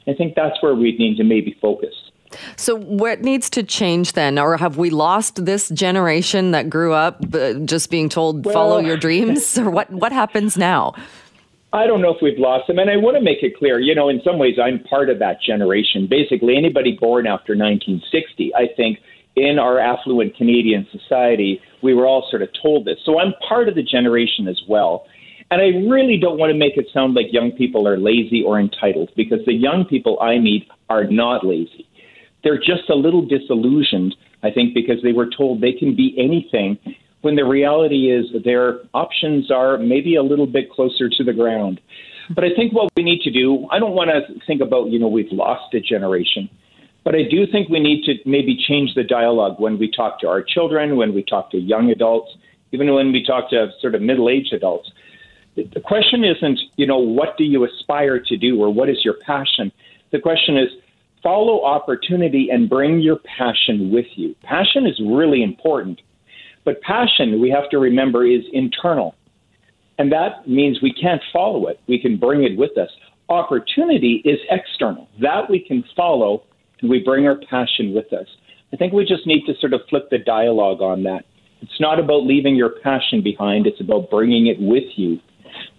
[0.08, 1.94] I think that's where we need to maybe focus.
[2.56, 4.38] So, what needs to change then?
[4.38, 8.78] Or have we lost this generation that grew up uh, just being told, well, follow
[8.78, 9.58] your dreams?
[9.58, 10.94] or what, what happens now?
[11.72, 12.78] I don't know if we've lost them.
[12.78, 15.18] And I want to make it clear, you know, in some ways, I'm part of
[15.20, 16.06] that generation.
[16.08, 18.98] Basically, anybody born after 1960, I think,
[19.36, 22.98] in our affluent Canadian society, we were all sort of told this.
[23.04, 25.06] So I'm part of the generation as well.
[25.50, 28.60] And I really don't want to make it sound like young people are lazy or
[28.60, 31.88] entitled because the young people I meet are not lazy.
[32.44, 36.78] They're just a little disillusioned, I think, because they were told they can be anything
[37.22, 41.32] when the reality is that their options are maybe a little bit closer to the
[41.32, 41.80] ground.
[42.34, 44.98] But I think what we need to do, I don't want to think about, you
[44.98, 46.48] know, we've lost a generation.
[47.04, 50.28] But I do think we need to maybe change the dialogue when we talk to
[50.28, 52.30] our children, when we talk to young adults,
[52.70, 54.90] even when we talk to sort of middle aged adults.
[55.56, 59.14] The question isn't, you know, what do you aspire to do or what is your
[59.14, 59.70] passion?
[60.10, 60.68] The question is,
[61.22, 64.34] follow opportunity and bring your passion with you.
[64.42, 66.00] Passion is really important.
[66.64, 69.14] But passion, we have to remember, is internal.
[69.98, 71.80] And that means we can't follow it.
[71.88, 72.90] We can bring it with us.
[73.28, 75.08] Opportunity is external.
[75.20, 76.44] That we can follow
[76.80, 78.26] and we bring our passion with us.
[78.72, 81.24] I think we just need to sort of flip the dialogue on that.
[81.60, 85.20] It's not about leaving your passion behind, it's about bringing it with you,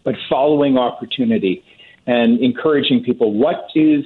[0.05, 1.63] but following opportunity
[2.07, 4.03] and encouraging people what is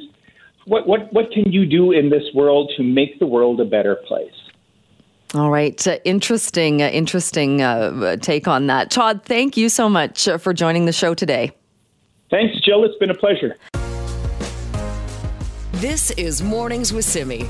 [0.66, 3.96] what what what can you do in this world to make the world a better
[4.08, 4.34] place?
[5.34, 5.86] All right.
[5.86, 8.90] Uh, interesting, uh, interesting uh, take on that.
[8.90, 11.52] Todd, thank you so much uh, for joining the show today.
[12.30, 12.84] Thanks, Jill.
[12.86, 13.56] It's been a pleasure.
[15.74, 17.48] This is Mornings with Simi.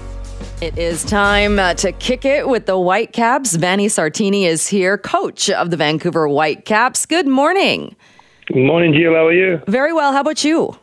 [0.60, 3.56] It is time uh, to kick it with the Whitecaps.
[3.56, 7.06] Vanni Sartini is here, coach of the Vancouver Whitecaps.
[7.06, 7.96] Good morning.
[8.48, 9.14] Good morning, Jill.
[9.14, 9.62] How are you?
[9.68, 10.14] Very well.
[10.14, 10.78] How about you?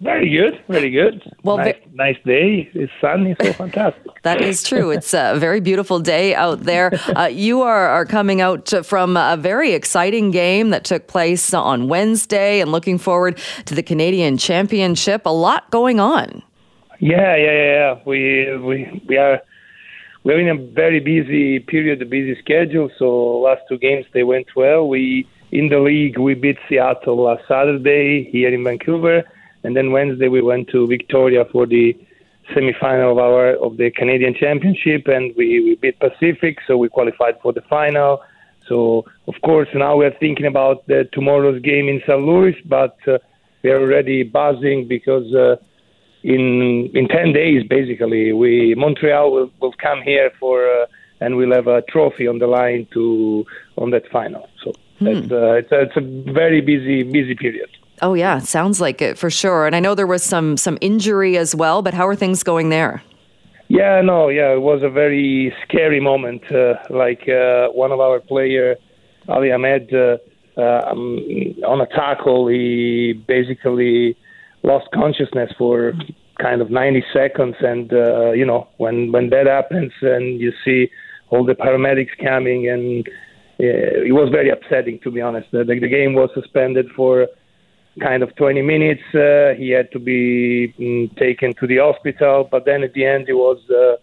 [0.00, 1.22] Very good, very good.
[1.42, 2.70] Well, nice, vi- nice day.
[2.72, 4.02] It's sunny, so fantastic.
[4.22, 4.90] that is true.
[4.90, 6.98] It's a very beautiful day out there.
[7.14, 11.88] Uh, you are, are coming out from a very exciting game that took place on
[11.88, 15.26] Wednesday and looking forward to the Canadian Championship.
[15.26, 16.42] A lot going on.
[16.98, 17.98] Yeah, yeah, yeah.
[18.06, 19.40] We we we are
[20.24, 22.90] we're in a very busy period, a busy schedule.
[22.98, 24.88] So last two games they went well.
[24.88, 29.24] We in the league we beat Seattle last Saturday here in Vancouver,
[29.64, 31.96] and then Wednesday we went to Victoria for the
[32.54, 37.36] semifinal of our of the Canadian Championship, and we, we beat Pacific, so we qualified
[37.42, 38.22] for the final.
[38.66, 42.20] So of course now we're thinking about the tomorrow's game in St.
[42.20, 43.18] Louis, but uh,
[43.62, 45.34] we are already buzzing because.
[45.34, 45.56] Uh,
[46.22, 50.84] in in ten days, basically, we Montreal will, will come here for uh,
[51.20, 53.44] and we'll have a trophy on the line to
[53.76, 54.48] on that final.
[54.64, 55.06] So hmm.
[55.06, 57.70] it's, uh, it's, a, it's a very busy busy period.
[58.02, 59.66] Oh yeah, sounds like it for sure.
[59.66, 62.70] And I know there was some some injury as well, but how are things going
[62.70, 63.02] there?
[63.68, 66.42] Yeah, no, yeah, it was a very scary moment.
[66.50, 68.74] Uh, like uh, one of our player,
[69.28, 70.16] Ali Ahmed, uh,
[70.56, 71.18] uh, um,
[71.64, 74.16] on a tackle, he basically
[74.64, 75.92] lost consciousness for
[76.40, 77.54] kind of 90 seconds.
[77.60, 80.90] And uh, you know, when when that happens, and you see
[81.28, 83.06] all the paramedics coming, and
[83.60, 85.48] uh, it was very upsetting to be honest.
[85.52, 87.28] The, the game was suspended for
[88.00, 89.02] kind of 20 minutes.
[89.14, 93.28] Uh, he had to be mm, taken to the hospital, but then at the end,
[93.28, 93.58] it was.
[93.70, 93.96] Uh,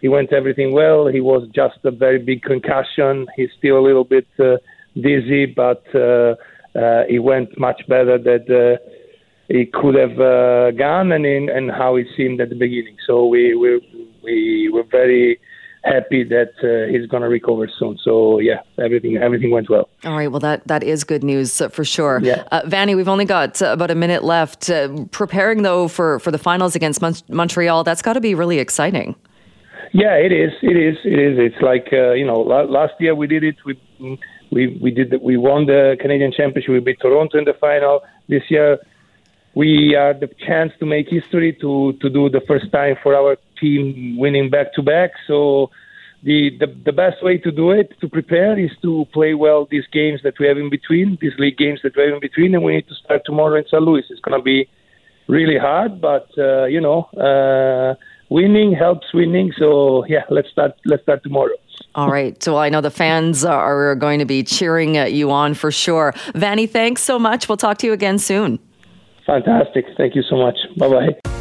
[0.00, 1.08] he went everything well.
[1.08, 3.26] He was just a very big concussion.
[3.36, 4.56] He's still a little bit uh,
[4.94, 6.36] dizzy, but uh,
[6.74, 8.76] uh, he went much better than uh,
[9.48, 12.96] he could have uh, gone and in, and how it seemed at the beginning.
[13.06, 13.80] So we we
[14.22, 15.38] we were very
[15.84, 17.98] happy that uh, he's going to recover soon.
[18.02, 19.88] So yeah, everything everything went well.
[20.04, 22.20] All right, well that that is good news uh, for sure.
[22.22, 22.44] Yeah.
[22.52, 24.68] Uh, Vanni, we've only got uh, about a minute left.
[24.68, 28.58] Uh, preparing though for for the finals against Mon- Montreal, that's got to be really
[28.58, 29.14] exciting.
[29.92, 30.52] Yeah, it is.
[30.62, 30.96] It is.
[31.04, 31.38] It is.
[31.38, 33.56] It's like uh, you know, last year we did it.
[33.64, 33.80] We
[34.50, 35.14] we we did.
[35.22, 36.70] We won the Canadian Championship.
[36.70, 38.02] We beat Toronto in the final.
[38.28, 38.78] This year
[39.54, 43.36] we are the chance to make history to to do the first time for our
[43.60, 45.10] team winning back to back.
[45.26, 45.70] So
[46.22, 49.86] the, the the best way to do it to prepare is to play well these
[49.92, 52.62] games that we have in between, these league games that we have in between, and
[52.62, 54.04] we need to start tomorrow in San Luis.
[54.10, 54.68] It's going to be
[55.28, 57.94] really hard, but uh, you know, uh,
[58.28, 59.52] winning helps winning.
[59.58, 61.54] So yeah, let's start let's start tomorrow.
[61.94, 62.40] All right.
[62.42, 66.14] So I know the fans are going to be cheering you on for sure.
[66.34, 67.48] Vanni, thanks so much.
[67.48, 68.58] We'll talk to you again soon.
[69.26, 69.86] Fantastic.
[69.96, 70.58] Thank you so much.
[70.76, 71.39] Bye bye.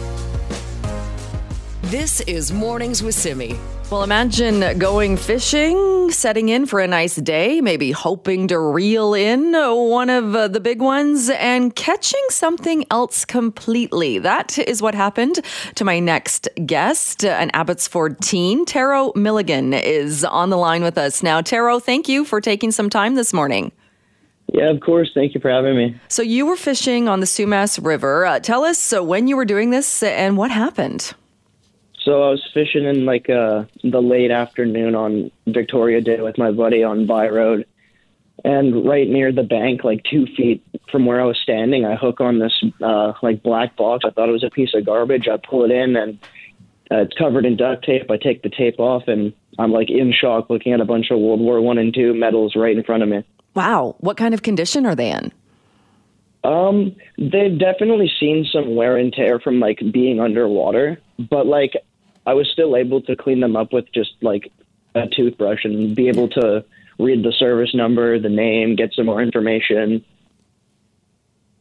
[1.90, 3.58] This is Mornings with Simi.
[3.90, 9.54] Well, imagine going fishing, setting in for a nice day, maybe hoping to reel in
[9.54, 14.20] one of uh, the big ones and catching something else completely.
[14.20, 15.40] That is what happened
[15.74, 18.66] to my next guest, an Abbotsford teen.
[18.66, 21.42] Taro Milligan is on the line with us now.
[21.42, 23.72] Taro, thank you for taking some time this morning.
[24.54, 25.10] Yeah, of course.
[25.16, 26.00] Thank you for having me.
[26.08, 28.28] So, you were fishing on the Sumas River.
[28.28, 31.16] Uh, tell us uh, when you were doing this and what happened.
[32.02, 36.52] So, I was fishing in like uh, the late afternoon on Victoria Day with my
[36.52, 37.66] buddy on Vye Road.
[38.46, 42.22] And right near the bank, like two feet from where I was standing, I hook
[42.22, 44.06] on this uh, like black box.
[44.06, 45.28] I thought it was a piece of garbage.
[45.28, 46.20] I pull it in and
[46.90, 48.10] uh, it's covered in duct tape.
[48.10, 51.20] I take the tape off and I'm like in shock looking at a bunch of
[51.20, 53.24] World War One and Two medals right in front of me.
[53.56, 53.96] Wow.
[54.00, 55.32] What kind of condition are they in?
[56.44, 61.74] Um, they've definitely seen some wear and tear from like being underwater, but like
[62.26, 64.52] I was still able to clean them up with just like
[64.96, 66.64] a toothbrush and be able to
[67.00, 70.04] read the service number, the name, get some more information.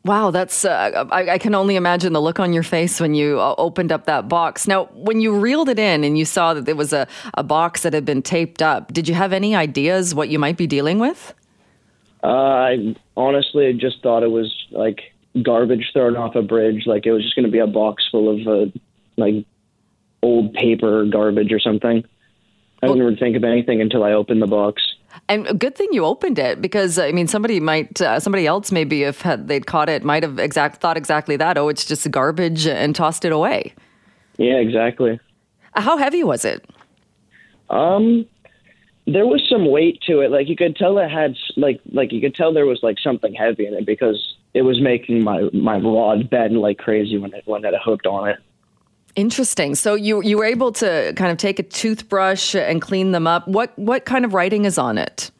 [0.04, 3.40] Wow, that's uh, I, I, can only imagine the look on your face when you
[3.40, 4.66] uh, opened up that box.
[4.66, 7.82] Now, when you reeled it in and you saw that there was a, a box
[7.82, 10.98] that had been taped up, did you have any ideas what you might be dealing
[10.98, 11.34] with?
[12.22, 15.00] Uh, I honestly just thought it was like
[15.42, 16.86] garbage thrown off a bridge.
[16.86, 18.70] Like it was just going to be a box full of uh,
[19.16, 19.44] like
[20.22, 22.04] old paper garbage or something.
[22.82, 24.82] I didn't even think of anything until I opened the box.
[25.28, 28.70] And a good thing you opened it because I mean somebody might uh, somebody else
[28.70, 32.08] maybe if had, they'd caught it might have exact thought exactly that oh it's just
[32.10, 33.74] garbage and tossed it away.
[34.36, 35.18] Yeah, exactly.
[35.74, 36.64] How heavy was it?
[37.68, 38.26] Um,
[39.06, 40.30] there was some weight to it.
[40.30, 43.34] Like you could tell it had like like you could tell there was like something
[43.34, 47.42] heavy in it because it was making my my rod bend like crazy when it
[47.46, 48.38] when it hooked on it.
[49.18, 49.74] Interesting.
[49.74, 53.48] So you you were able to kind of take a toothbrush and clean them up.
[53.48, 55.32] What what kind of writing is on it?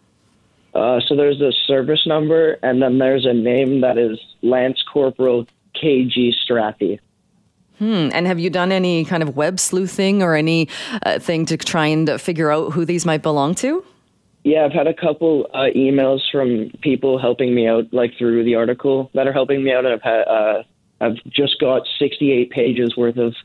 [0.75, 5.47] Uh, so there's a service number, and then there's a name that is Lance Corporal
[5.81, 6.99] KG Strathy.
[7.79, 8.09] Hmm.
[8.13, 10.69] And have you done any kind of web sleuthing or any
[11.07, 13.85] uh, thing to try and figure out who these might belong to?
[14.43, 18.57] Yeah, I've had a couple uh, emails from people helping me out, like through the
[18.57, 19.87] article that are helping me out.
[19.87, 20.63] I've had, uh,
[21.01, 23.37] I've just got 68 pages worth of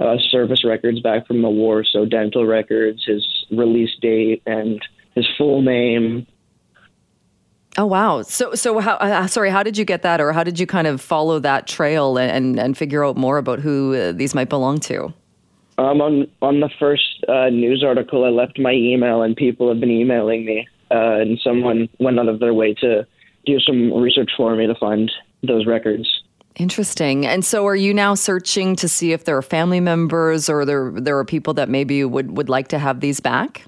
[0.00, 1.84] uh, service records back from the war.
[1.84, 4.80] So dental records, his release date, and
[5.14, 6.26] his full name.
[7.78, 8.22] Oh wow!
[8.22, 9.50] So so how uh, sorry?
[9.50, 12.58] How did you get that, or how did you kind of follow that trail and
[12.58, 15.12] and figure out more about who uh, these might belong to?
[15.78, 19.80] Um, on on the first uh, news article, I left my email, and people have
[19.80, 23.06] been emailing me, uh, and someone went out of their way to
[23.46, 25.10] do some research for me to find
[25.42, 26.21] those records.
[26.56, 27.26] Interesting.
[27.26, 30.92] And so, are you now searching to see if there are family members or there
[30.94, 33.64] there are people that maybe would would like to have these back?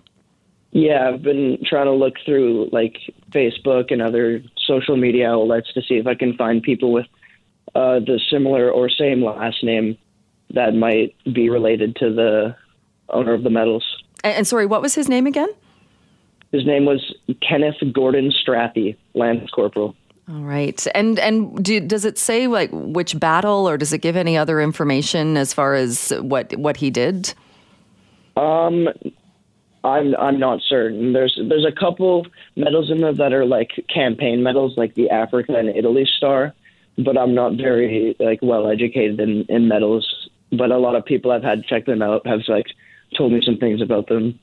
[0.72, 2.98] Yeah, I've been trying to look through like
[3.30, 7.06] Facebook and other social media outlets to see if I can find people with
[7.74, 9.96] uh, the similar or same last name
[10.50, 12.56] that might be related to the
[13.08, 13.84] owner of the medals.
[14.22, 15.48] And, and sorry, what was his name again?
[16.52, 19.96] His name was Kenneth Gordon Strathy, Lance Corporal.
[20.26, 24.16] All right, and and do, does it say like which battle, or does it give
[24.16, 27.34] any other information as far as what what he did?
[28.36, 28.88] Um,
[29.84, 31.12] I'm I'm not certain.
[31.12, 35.56] There's there's a couple medals in there that are like campaign medals, like the Africa
[35.56, 36.54] and Italy Star,
[36.96, 40.28] but I'm not very like well educated in in medals.
[40.50, 42.66] But a lot of people I've had check them out have like
[43.14, 44.40] told me some things about them.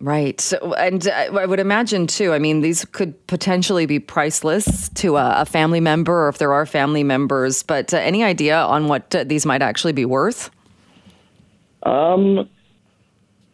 [0.00, 0.40] Right.
[0.40, 5.40] So, and I would imagine too, I mean, these could potentially be priceless to a,
[5.40, 9.12] a family member or if there are family members, but uh, any idea on what
[9.14, 10.50] uh, these might actually be worth?
[11.82, 12.48] Um,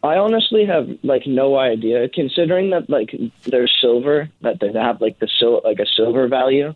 [0.03, 3.15] I honestly have like no idea considering that like
[3.45, 6.75] they're silver, that they have like the sil- like a silver value.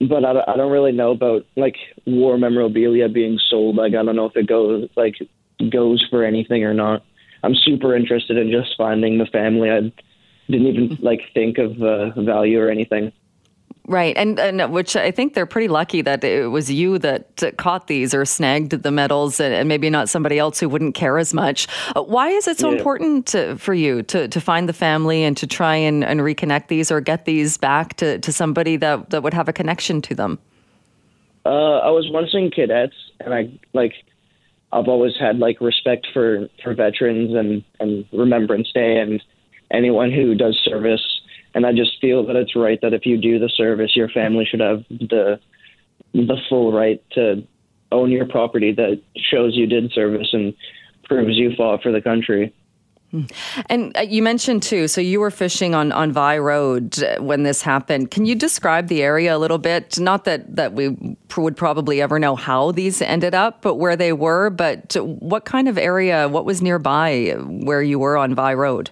[0.00, 3.76] But I, I don't really know about like war memorabilia being sold.
[3.76, 5.16] Like I don't know if it goes like
[5.70, 7.04] goes for anything or not.
[7.42, 9.70] I'm super interested in just finding the family.
[9.70, 9.92] I
[10.50, 13.12] didn't even like think of uh, value or anything.
[13.88, 17.86] Right, and, and which I think they're pretty lucky that it was you that caught
[17.86, 21.68] these or snagged the medals, and, maybe not somebody else who wouldn't care as much.
[21.94, 22.78] Uh, why is it so yeah.
[22.78, 26.66] important to, for you to, to find the family and to try and, and reconnect
[26.66, 30.16] these or get these back to, to somebody that, that would have a connection to
[30.16, 30.40] them?
[31.44, 33.92] Uh, I was once in cadets, and I like
[34.72, 39.22] I've always had like respect for for veterans and and Remembrance Day and
[39.70, 41.02] anyone who does service.
[41.54, 44.44] And I just feel that it's right that if you do the service, your family
[44.44, 45.40] should have the
[46.12, 47.46] the full right to
[47.92, 50.54] own your property that shows you did service and
[51.04, 52.52] proves you fought for the country.
[53.70, 57.62] And uh, you mentioned too, so you were fishing on, on Vye Road when this
[57.62, 58.10] happened.
[58.10, 59.98] Can you describe the area a little bit?
[59.98, 64.12] Not that, that we would probably ever know how these ended up, but where they
[64.12, 64.50] were.
[64.50, 68.90] But what kind of area, what was nearby where you were on Vye Road?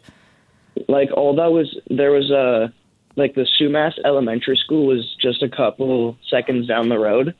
[0.88, 2.72] Like all that was, there was a,
[3.16, 7.34] like the Sumas Elementary School was just a couple seconds down the road.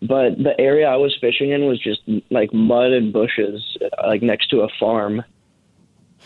[0.00, 4.48] But the area I was fishing in was just like mud and bushes, like next
[4.48, 5.22] to a farm.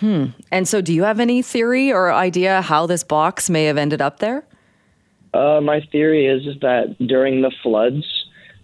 [0.00, 0.26] Hmm.
[0.50, 4.00] And so, do you have any theory or idea how this box may have ended
[4.00, 4.46] up there?
[5.36, 8.04] Uh, my theory is, is that during the floods,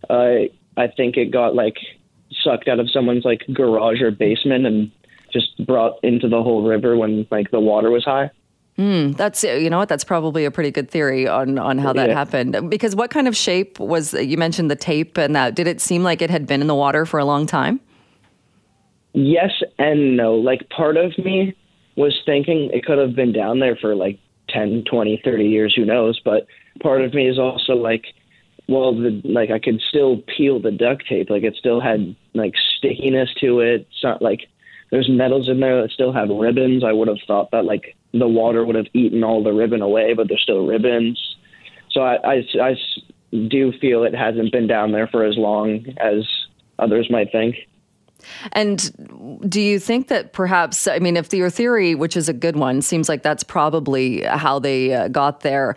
[0.08, 1.76] uh, I think it got like
[2.42, 4.90] sucked out of someone's like garage or basement and
[5.32, 8.30] just brought into the whole river when like the water was high.
[8.78, 12.08] Mm, that's you know what that's probably a pretty good theory on on how that
[12.08, 12.14] Yeah.
[12.14, 15.78] happened because what kind of shape was you mentioned the tape and that did it
[15.78, 17.80] seem like it had been in the water for a long time?
[19.12, 20.34] Yes and no.
[20.36, 21.54] Like part of me
[21.96, 24.18] was thinking it could have been down there for like
[24.48, 26.46] 10, 20, 30 years, who knows, but
[26.80, 28.06] part of me is also like
[28.68, 32.54] well the like I could still peel the duct tape, like it still had like
[32.78, 33.86] stickiness to it.
[33.90, 34.48] It's not like
[34.90, 36.84] there's medals in there that still have ribbons.
[36.84, 40.12] I would have thought that like the water would have eaten all the ribbon away,
[40.14, 41.18] but there's still ribbons.
[41.90, 42.76] So I, I, I
[43.48, 46.26] do feel it hasn't been down there for as long as
[46.78, 47.56] others might think.
[48.52, 52.56] And do you think that perhaps, I mean, if your theory, which is a good
[52.56, 55.74] one, seems like that's probably how they uh, got there.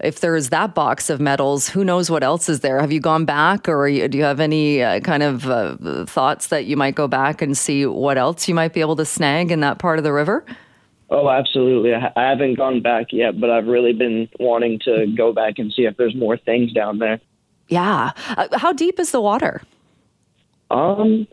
[0.00, 2.80] If there's that box of medals, who knows what else is there?
[2.80, 6.48] Have you gone back or you, do you have any uh, kind of uh, thoughts
[6.48, 9.50] that you might go back and see what else you might be able to snag
[9.50, 10.44] in that part of the river?
[11.10, 11.94] Oh, absolutely.
[11.94, 15.72] I, I haven't gone back yet, but I've really been wanting to go back and
[15.72, 17.20] see if there's more things down there.
[17.68, 18.12] Yeah.
[18.36, 19.62] Uh, how deep is the water?
[20.70, 21.26] Um,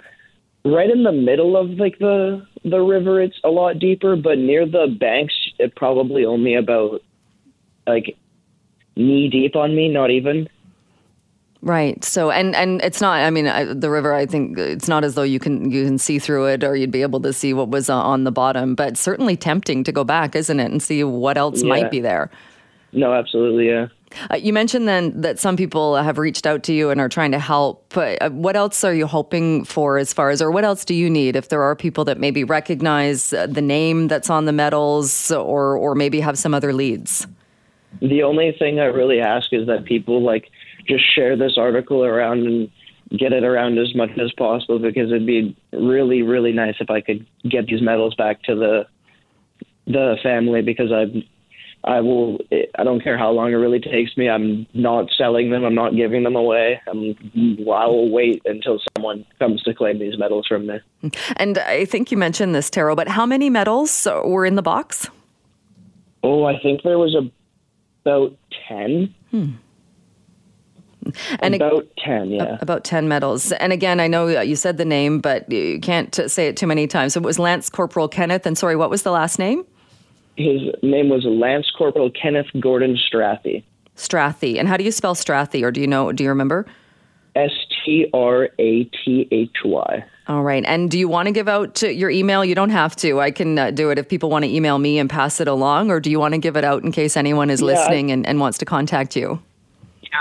[0.65, 4.65] right in the middle of like the the river, it's a lot deeper, but near
[4.65, 7.01] the banks, it probably only about
[7.87, 8.17] like
[8.95, 10.49] knee deep on me, not even.
[11.61, 12.03] Right.
[12.03, 13.21] So, and and it's not.
[13.23, 14.13] I mean, I, the river.
[14.13, 16.91] I think it's not as though you can you can see through it, or you'd
[16.91, 18.75] be able to see what was uh, on the bottom.
[18.75, 21.69] But certainly tempting to go back, isn't it, and see what else Yeah.
[21.69, 22.29] might be there.
[22.91, 23.87] No, absolutely, yeah.
[24.31, 27.31] Uh, you mentioned then that some people have reached out to you and are trying
[27.31, 27.95] to help.
[27.95, 31.09] Uh, what else are you hoping for as far as, or what else do you
[31.09, 35.31] need if there are people that maybe recognize uh, the name that's on the medals,
[35.31, 37.27] or or maybe have some other leads?
[38.01, 40.49] The only thing I really ask is that people like
[40.87, 42.69] just share this article around and
[43.17, 47.01] get it around as much as possible because it'd be really, really nice if I
[47.01, 48.87] could get these medals back to the
[49.87, 51.05] the family because I
[51.87, 52.39] I will
[52.79, 54.27] I don't care how long it really takes me.
[54.27, 55.63] I'm not selling them.
[55.63, 56.81] I'm not giving them away.
[56.87, 57.15] I'm,
[57.71, 60.79] I will wait until someone comes to claim these medals from me.
[61.37, 65.09] And I think you mentioned this, Taro, but how many medals were in the box?
[66.23, 67.15] Oh, I think there was
[68.03, 68.35] about
[68.67, 69.13] ten.
[69.29, 69.51] Hmm.
[71.39, 72.57] And it- about ten, yeah.
[72.61, 73.51] About 10 medals.
[73.51, 76.87] And again, I know you said the name, but you can't say it too many
[76.87, 77.13] times.
[77.13, 78.47] So it was Lance Corporal Kenneth.
[78.47, 79.65] And sorry, what was the last name?
[80.37, 83.63] His name was Lance Corporal Kenneth Gordon Strathy.
[83.95, 84.59] Strathy.
[84.59, 85.63] And how do you spell Strathy?
[85.63, 86.65] Or do you know, do you remember?
[87.35, 87.51] S
[87.85, 90.05] T R A T H Y.
[90.27, 90.63] All right.
[90.65, 92.43] And do you want to give out your email?
[92.43, 93.21] You don't have to.
[93.21, 95.91] I can uh, do it if people want to email me and pass it along.
[95.91, 98.11] Or do you want to give it out in case anyone is Yeah, I- listening
[98.11, 99.41] and, and wants to contact you?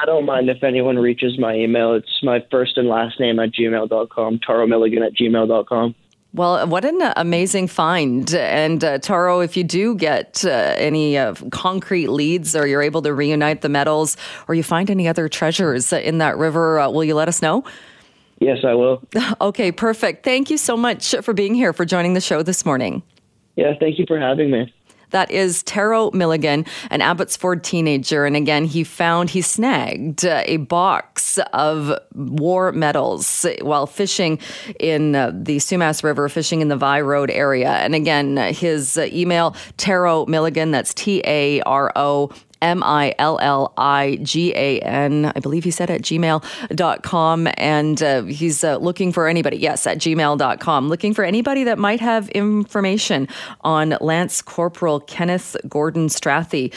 [0.03, 1.95] I don't mind if anyone reaches my email.
[1.95, 5.95] It's my first and last name at gmail.com, Taro Milligan at gmail.com.
[6.35, 8.35] Well, what an amazing find.
[8.35, 13.03] And uh, Taro, if you do get uh, any uh, concrete leads or you're able
[13.03, 14.17] to reunite the medals
[14.49, 17.63] or you find any other treasures in that river, uh, will you let us know?
[18.41, 19.01] Yes, I will.
[19.41, 20.25] Okay, perfect.
[20.25, 23.03] Thank you so much for being here, for joining the show this morning.
[23.55, 24.73] Yeah, thank you for having me.
[25.11, 28.25] That is Taro Milligan, an Abbotsford teenager.
[28.25, 34.39] And again, he found, he snagged uh, a box of war medals while fishing
[34.81, 37.71] in uh, the Sumas River, fishing in the Vye Road area.
[37.71, 42.31] And again, his email, Taro Milligan, that's T A R O.
[42.63, 47.49] M I L L I G A N, I believe he said at gmail.com.
[47.57, 52.01] And uh, he's uh, looking for anybody, yes, at gmail.com, looking for anybody that might
[52.01, 53.29] have information
[53.63, 56.73] on Lance Corporal Kenneth Gordon Strathy.